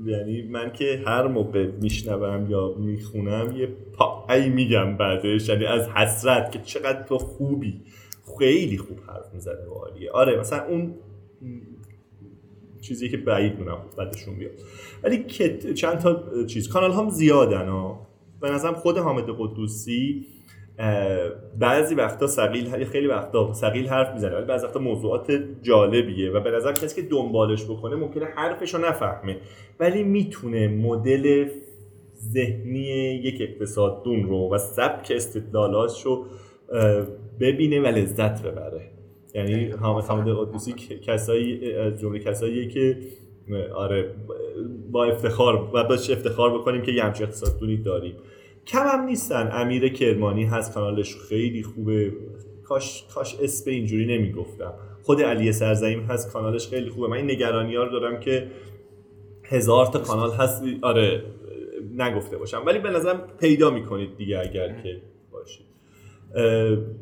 [0.05, 5.49] یعنی من که هر موقع میشنوم یا می‌خونم یه پای میگم بعدش.
[5.49, 7.83] یعنی از حسرت که چقدر تو خوبی.
[8.39, 10.95] خیلی خوب حرف می‌زنه و عالیه آره مثلا اون
[12.81, 14.53] چیزی که بعید مونم بعدشون بیاد.
[15.03, 15.25] ولی
[15.75, 18.07] چند تا چیز کانال هم زیادن ها.
[18.41, 20.27] به نظرم خود حامد قدوسی
[21.59, 26.51] بعضی وقتا سقیل خیلی وقتا سقیل حرف می‌زنه ولی بعضی وقتا موضوعات جالبیه و به
[26.51, 29.37] نظر کسی که دنبالش بکنه ممکنه حرفش رو نفهمه.
[29.81, 31.49] ولی می‌تونه مدل
[32.17, 36.27] ذهنی یک اقتصاددون رو و سبک استدلالاش رو
[37.41, 38.91] ببینه و لذت ببره.
[39.35, 40.73] یعنی حامد قدوسی
[41.07, 42.99] کسایی از جمله کساییه که
[43.75, 44.15] آره
[44.91, 48.15] با افتخار و باش افتخار بکنیم که یه همچین اقتصاددونی داریم.
[48.67, 49.51] کم هم نیستن.
[49.53, 52.13] امیر کرمانی هست کانالش خیلی خوبه.
[52.65, 54.75] کاش کاش اسم اینجوری نمی‌گفتم.
[55.03, 57.09] خود علی سرزمین هست کانالش خیلی خوبه.
[57.09, 58.47] من این نگرانی ها رو دارم که
[59.45, 60.63] هزار تا کانال هست.
[60.83, 61.23] آره
[61.97, 62.63] نگفته باشم.
[62.67, 65.01] ولی به نظرم پیدا می‌کنید دیگه اگر که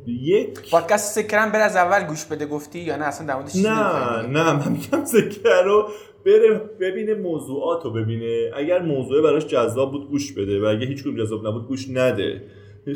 [0.07, 4.53] یک پادکست سکرم بر از اول گوش بده گفتی یا نه؟ اصلا در نه نه
[4.53, 5.89] من میگم سکر رو
[6.27, 8.51] بره ببینه موضوعات رو ببینه.
[8.55, 10.61] اگر موضوع براش جذاب بود گوش بده.
[10.61, 12.43] و اگه هیچ جذاب نبود گوش نده.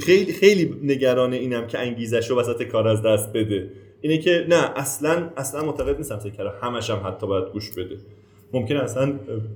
[0.01, 3.71] خیلی خیلی نگران اینم که انگیزش رو وسط کار از دست بده.
[4.01, 7.97] اینه که نه اصلا اصلا معتقد نیستم سکر همش هم حتی باید گوش بده.
[8.53, 9.13] ممکن اصلا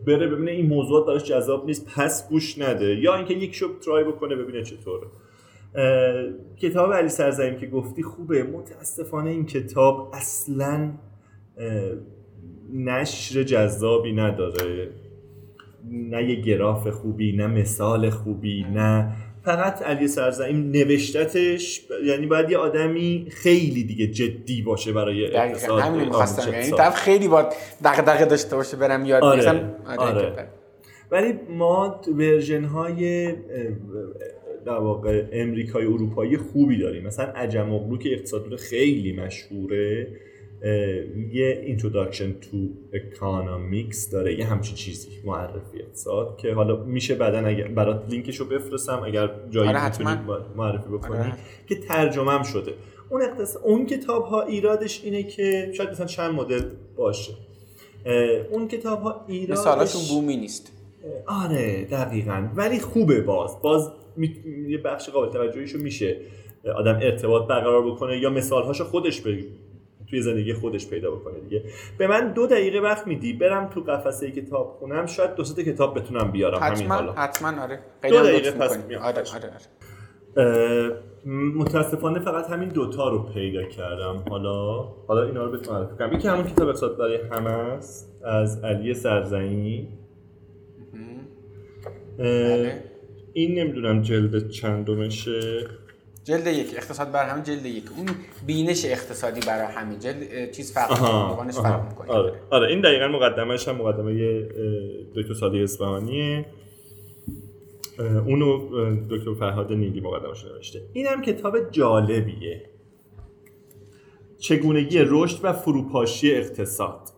[0.06, 2.96] بره ببینه این موضوعات براش جذاب نیست پس گوش نده.
[2.96, 5.06] یا اینکه یک شب ترای بکنه ببینه چطوره.
[6.56, 10.90] کتاب علی سرزمین که گفتی خوبه متاسفانه این کتاب اصلا
[12.72, 14.90] نشر جذابی نداره
[15.90, 19.12] نه یه گراف خوبی نه مثال خوبی نه
[19.44, 26.04] فقط علی سرزمین نوشتتش یعنی باید یه آدمی خیلی دیگه جدی باشه برای اقتصاد همین
[26.04, 27.50] می‌خواستم یعنی طرف خیلی با
[27.84, 29.48] دغدغه داشته باشه برم یاد آره.
[29.86, 29.98] آره.
[29.98, 30.48] آره.
[31.10, 33.34] ولی ما ورژن های
[34.66, 37.06] در واقع امریکای اروپایی خوبی داریم.
[37.06, 40.08] مثلا عجم اغلو که اقتصاد خیلی مشهوره
[41.32, 42.56] یه introduction to
[42.96, 49.02] economics داره یه همچین چیزی معرفی اقتصاد که حالا میشه بعدا اگر برات لینکشو بفرستم
[49.06, 50.18] اگر جایی آره
[50.56, 51.32] معرفی بکنی آره.
[51.66, 52.72] که ترجمه شده.
[53.10, 56.62] اون اقتصاد اون کتاب ها ایرادش اینه که شاید مثلا چند مدل
[56.96, 57.32] باشه.
[58.50, 60.75] اون کتاب ها ایرادش مثالاشون بومی نیست.
[61.26, 62.48] آره دقیقا.
[62.54, 63.62] ولی خوبه باز.
[63.62, 63.92] باز
[64.68, 66.20] یه بخش قابل توجهیشو میشه.
[66.76, 69.22] آدم ارتباط برقرار بکنه یا مثالهاشو خودش
[70.10, 71.62] توی زندگی خودش پیدا بکنه دیگه.
[71.98, 75.06] به من دو دقیقه وقت میدی برم تو قفسه کتاب خونم.
[75.06, 76.58] شاید دو سه کتاب بتونم بیارم.
[76.62, 77.12] حتما همین حالا.
[77.12, 77.80] حتما آره.
[78.02, 79.50] دو دقیقه پس آره آره
[80.36, 80.96] آره.
[81.56, 84.24] متاسفانه فقط همین دوتا رو پیدا کردم.
[84.30, 86.12] حالا حالا اینا رو بهتون معرفی کنم.
[86.12, 89.88] یکی همون کتاب اقتصاد برای همه است از علی سرزنی
[92.18, 92.84] بله.
[93.32, 95.66] این نمی‌دونم جلد چندمشه.
[96.24, 97.84] جلد یک اقتصاد بر همه جلد یک.
[97.96, 98.06] اون
[98.46, 102.10] بینش اقتصادی برای همه جلد چیز فرق فرق می‌کنه.
[102.10, 102.32] آره.
[102.50, 104.42] آره این دقیقا مقدمش هم مقدمه
[105.16, 106.46] دکتر ساده اصفهانیه.
[108.26, 108.68] اونو
[109.10, 110.82] دکتر فرهاد نیلی مقدمش نوشته.
[110.92, 112.62] اینم کتاب جالبیه.
[114.38, 117.08] چگونگی رشد و فروپاشی اقتصاد.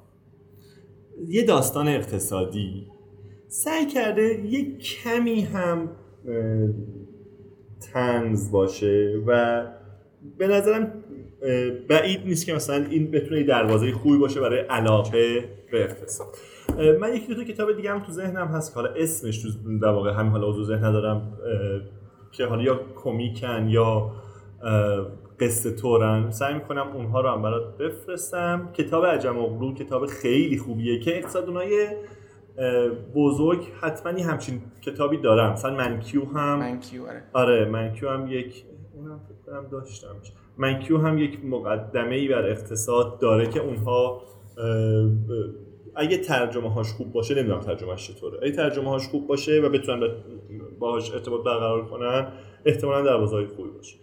[1.28, 2.86] یه داستان اقتصادی.
[3.48, 5.90] سعی کرده یه کمی هم
[7.92, 9.62] تنز باشه و
[10.38, 11.04] به نظرم
[11.88, 16.36] بعید نیست که مثلا این بتونه دروازه خوبی باشه برای علاقه به اقتصاد.
[17.00, 19.48] من یکی دو تا کتاب دیگه هم تو ذهنم هست که حالا اسمش تو
[19.82, 21.38] در واقع همین حالا عضو ذهن ندارم
[22.32, 24.12] که حالا یا کمیکن یا
[25.40, 26.30] قصه تورن.
[26.30, 28.68] سعی می‌کنم اونها رو هم برات بفرستم.
[28.74, 31.88] کتاب عجم اغلو کتاب خیلی خوبیه که اقتصادونای
[33.14, 35.52] بزرگ حتما همچین کتابی دارم.
[35.52, 37.22] مثلا منکیو هم منکیو آره.
[37.32, 40.16] آره منکیو هم یک اونم فکر کنم داشتم.
[40.58, 44.22] منکیو هم یک مقدمه ای بر اقتصاد داره که اونها
[45.96, 48.38] اگه ترجمه هاش خوب باشه نمی‌دونم ترجمهش چطوره.
[48.42, 50.08] اگه ترجمه هاش خوب باشه و بتونن
[50.78, 52.32] باهاش ارتباط برقرار کنن
[52.64, 53.96] احتمالا دروازه‌های خوبی باشه.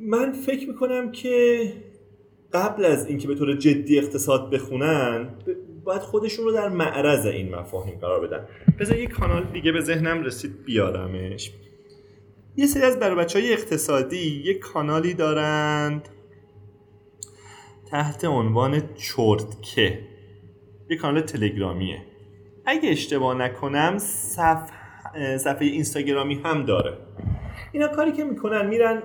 [0.00, 1.62] من فکر می‌کنم که
[2.52, 5.28] قبل از اینکه به طور جدی اقتصاد بخونن
[5.84, 8.46] باید خودشون رو در معرض این مفاهیم قرار بدن.
[8.80, 11.52] بذار یه کانال دیگه به ذهنم رسید بیارمش.
[12.56, 16.08] یه سری از برای بچه های اقتصادی یه کانالی دارند
[17.90, 19.98] تحت عنوان چرتکه.
[20.90, 22.02] یه کانال تلگرامیه.
[22.64, 26.98] اگه اشتباه نکنم صفحه, صفحه اینستاگرامی هم داره.
[27.72, 29.02] اینا کاری که می‌کنن میرن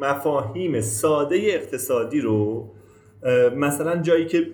[0.00, 2.68] مفاهیم ساده اقتصادی رو
[3.56, 4.46] مثلا جایی که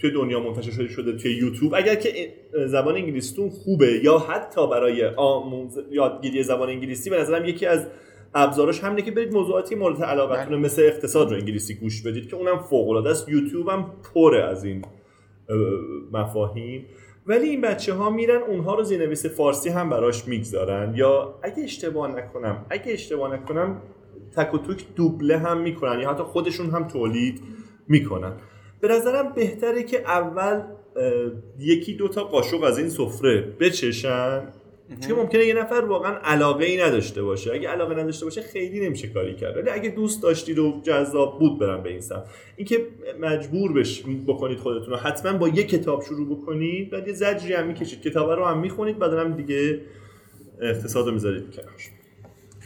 [0.00, 1.74] توی دنیا منتشر شده شده توی یوتیوب.
[1.74, 2.34] اگر که
[2.66, 7.86] زبان انگلیسیتون خوبه یا حتی برای آموز یادگیری زبان انگلیسی به نظرم یکی از
[8.34, 10.56] ابزاراش همینه که برید موضوعاتی مورد علاقتون بله.
[10.56, 13.28] مثل اقتصاد رو انگلیسی گوش بدید که اونم فوق العاده است.
[13.28, 14.84] یوتیوب هم پره از این
[16.12, 16.86] مفاهیم.
[17.26, 20.94] ولی این بچه ها میرن اونها رو زیرنویس فارسی هم براش می‌گذارن.
[20.96, 23.82] یا اگه اشتباه نکنم اگه اشتباه نکنم
[24.36, 27.40] تک و توک دوبله هم می‌کنن یا حتی خودشون هم تولید
[27.88, 28.32] می‌کنن.
[28.80, 30.60] به نظرم بهتره که اول
[31.58, 34.42] یکی دوتا قاشق از این سفره بچشن.
[35.08, 37.52] چون ممکنه یه نفر واقعا علاقه ای نداشته باشه.
[37.52, 39.56] اگه علاقه نداشته باشه خیلی نمیشه کاری کرد.
[39.56, 42.24] ولی اگه دوست داشتید و جذاب بود برم به این سمت.
[42.56, 42.86] اینکه
[43.20, 44.96] مجبور بهش بکنید خودتون رو.
[44.96, 48.02] حتما با یه کتاب شروع بکنید بعد یه زجری هم می‌کشید.
[48.02, 49.80] کتاب رو هم می‌خونید بعد هم دیگه
[50.60, 51.74] اقتصاد رو می‌ذارید کنار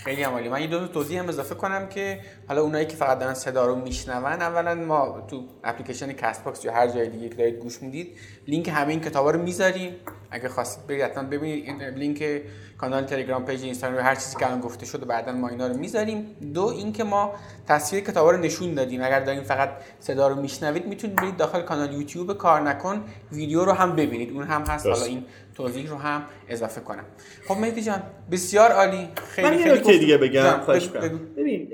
[0.05, 3.35] خیلی عالی من یه دو توضیح هم اضافه کنم که حالا اونایی که فقط دارن
[3.35, 7.83] صدا رو میشنون اولا ما تو اپلیکیشن Castbox یا هر جای دیگه که دارید گوش
[7.83, 9.95] می‌دید لینک همه این کتابا رو می‌ذاریم.
[10.35, 12.43] اگه خواستید برید حتما ببینید این لینک
[12.79, 16.27] کانال تلگرام page اینستاگرام هر چیزی که الان گفته شده بعدا ما اینا رو می‌ذاریم.
[16.55, 17.33] دو اینکه ما
[17.69, 19.03] تصویر کتابا رو نشون دادیم.
[19.03, 19.71] اگر دارین فقط
[20.01, 24.31] صدا رو میشنوید می‌تونید برید داخل کانال یوتیوب کار نکن ویدیو رو هم ببینید.
[24.31, 24.87] اون هم هست.
[24.87, 25.25] حالا این
[25.55, 27.05] توضیح رو هم اضافه کنم.
[27.49, 29.09] خب مهدی جان بسیار عالی.
[29.15, 30.61] خیلی من خیلی که دیگه بگم.
[30.61, 30.89] خواهش
[31.37, 31.69] ببین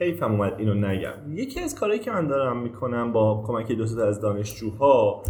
[0.00, 1.12] حیفم اومد اینو نگم.
[1.34, 5.22] یکی از کارهایی که من دارم می‌کنم با کمک دو از دانشجوها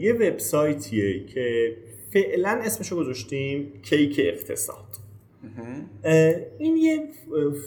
[0.00, 1.76] یه وبسایتیه که
[2.12, 4.96] فعلا اسمشو گذاشتیم کیک اقتصاد.
[6.58, 7.08] این یه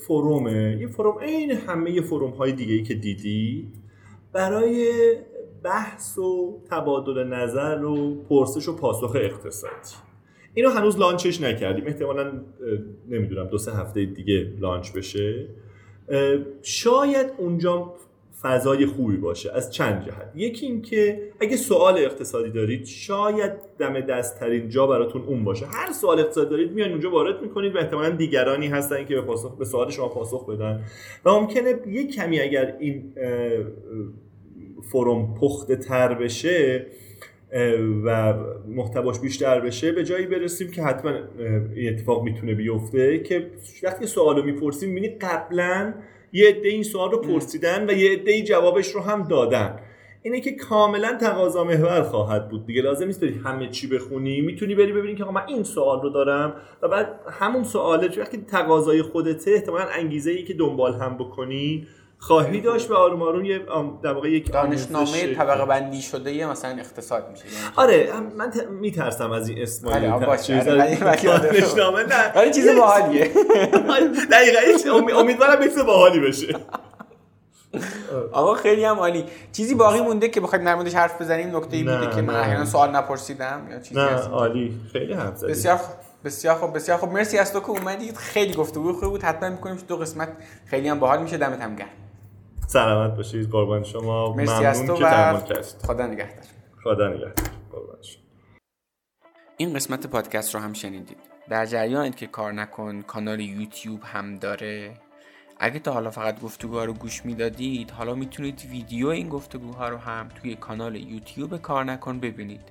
[0.07, 0.77] فرومه.
[0.81, 3.67] یه فروم این همه فروم های دیگه ای که دیدی.
[4.33, 4.91] برای
[5.63, 9.95] بحث و تبادل نظر و پرسش و پاسخ اقتصادی.
[10.53, 11.87] اینو هنوز لانچش نکردیم.
[11.87, 12.41] احتمالا
[13.09, 15.47] نمی‌دونم دو سه هفته دیگه لانچ بشه.
[16.61, 17.93] شاید اونجا
[18.41, 20.31] فضای خوبی باشه از چند جهت.
[20.35, 25.65] یکی اینکه اگه سوال اقتصادی دارید شاید دم دستترین جا براتون اون باشه.
[25.65, 29.57] هر سوال اقتصادی دارید میان اونجا وارد می‌کنید و احتمالا دیگرانی هستن که به, پاسخ،
[29.57, 30.83] به سوال شما پاسخ بدن.
[31.25, 33.13] و ممکنه یه کمی اگر این
[34.91, 36.85] فروم پخته تر بشه
[38.05, 38.33] و
[38.67, 41.11] محتواش بیشتر بشه به جایی برسیم که حتما
[41.75, 43.51] این اتفاق می‌تونه بیفته که
[43.83, 45.93] وقتی سوال رو می‌پرسیم می‌بینی قبلا
[46.33, 49.79] یه عده این سوال رو پرسیدن و یه عده جوابش رو هم دادن.
[50.21, 52.81] اینه که کاملا تقاضا محور خواهد بود دیگه.
[52.81, 54.41] لازم نیست بری همه چی بخونی.
[54.41, 59.01] می‌تونی بری ببینی که من این سوال رو دارم و بعد همون سواله وقتی تقاضای
[59.01, 61.87] خودته احتمالا انگیزه ای که دنبال هم بکنی
[62.21, 63.61] خواهی داشت و آروم آروم یه
[64.03, 67.45] در واقع یک دانشنامه طبقه بندی شده یه مثلا اقتصاد میشه.
[67.45, 68.67] یعنی آره من ت...
[68.67, 72.33] میترسم از این اسم آره باشه دانشنامه نه.
[72.35, 73.31] آره چیز باحالیه.
[74.31, 76.55] دقیقاً امیدوارم چیز باحالی بشه.
[78.31, 79.25] آقا خیلی هم عالی.
[79.51, 82.95] چیزی باقی مونده که بخواید در حرف بزنیم نکته ای بوده که من احیانا سوال
[82.95, 84.79] نپرسیدم یا چیزی نه عالی.
[84.93, 85.95] خیلی حرف زدید بسیار خوب
[86.25, 87.11] بسیار خوب بسیار خوب.
[87.11, 88.15] مرسی از تو که اومدید.
[88.15, 89.23] خیلی گفتگو خوب بود.
[89.23, 90.29] حتما می‌کنیم دو قسمت.
[90.65, 91.37] خیلی هم باحال میشه.
[91.37, 91.87] دمت هم گرم.
[92.69, 93.49] سلامت باشید.
[93.49, 94.33] قربان شما.
[94.33, 95.39] مرسی از تو و
[95.87, 96.45] خدا نگهدار.
[96.83, 97.33] خدا نگهدار.
[97.71, 97.97] قربان
[99.57, 101.17] این قسمت پادکست رو هم شنیدید.
[101.49, 103.01] در جریانید که کار نکن.
[103.01, 104.93] کانال یوتیوب هم داره.
[105.59, 110.29] اگه تا حالا فقط گفتگوها رو گوش می‌دادید حالا می‌تونید ویدیو این گفتگوها رو هم
[110.29, 112.61] توی کانال یوتیوب کار نکن ببینید.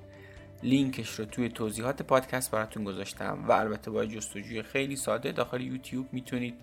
[0.63, 6.07] لینکش رو توی توضیحات پادکست براتون گذاشتم و البته با جستجوی خیلی ساده داخل یوتیوب
[6.11, 6.53] می‌تونید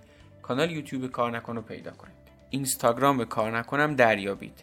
[0.43, 2.16] کانال یوتیوب کار نکن رو پیدا کنید.
[2.51, 4.63] اینستاگرام به کار نکنم دریابید.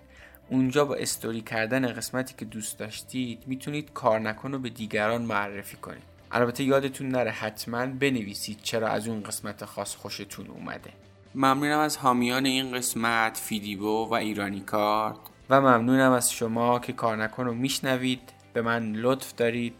[0.50, 5.78] اونجا با استوری کردن قسمتی که دوست داشتید می‌تونید کار نکن رو به دیگران معرفی
[5.78, 6.04] کنید.
[6.32, 10.90] البته یادتون نره حتما بنویسید چرا از اون قسمت خاص خوشتون اومده.
[11.36, 15.16] ممنونم از حامیان این قسمت فیدیبو و ایرانی کارت.
[15.50, 18.22] و ممنونم از شما که کار نکن رو میشنوید.
[18.54, 19.76] به من لطف دارید.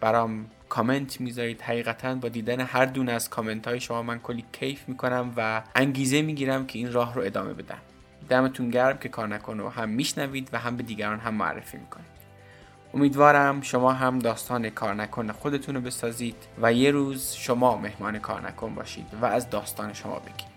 [0.00, 4.88] برام کامنت می‌ذارید حقیقتا با دیدن هر دونه از کامنت های شما من کلی کیف
[4.88, 7.78] می‌کنم و انگیزه می‌گیرم که این راه رو ادامه بدم.
[8.28, 12.06] دمتون گرم که کار نکن و هم میشنوید و هم به دیگران هم معرفی می‌کنید.
[12.94, 18.46] امیدوارم شما هم داستان کار نکن خودتون رو بسازید و یه روز شما مهمان کار
[18.48, 20.49] نکن باشید و از داستان شما بگید.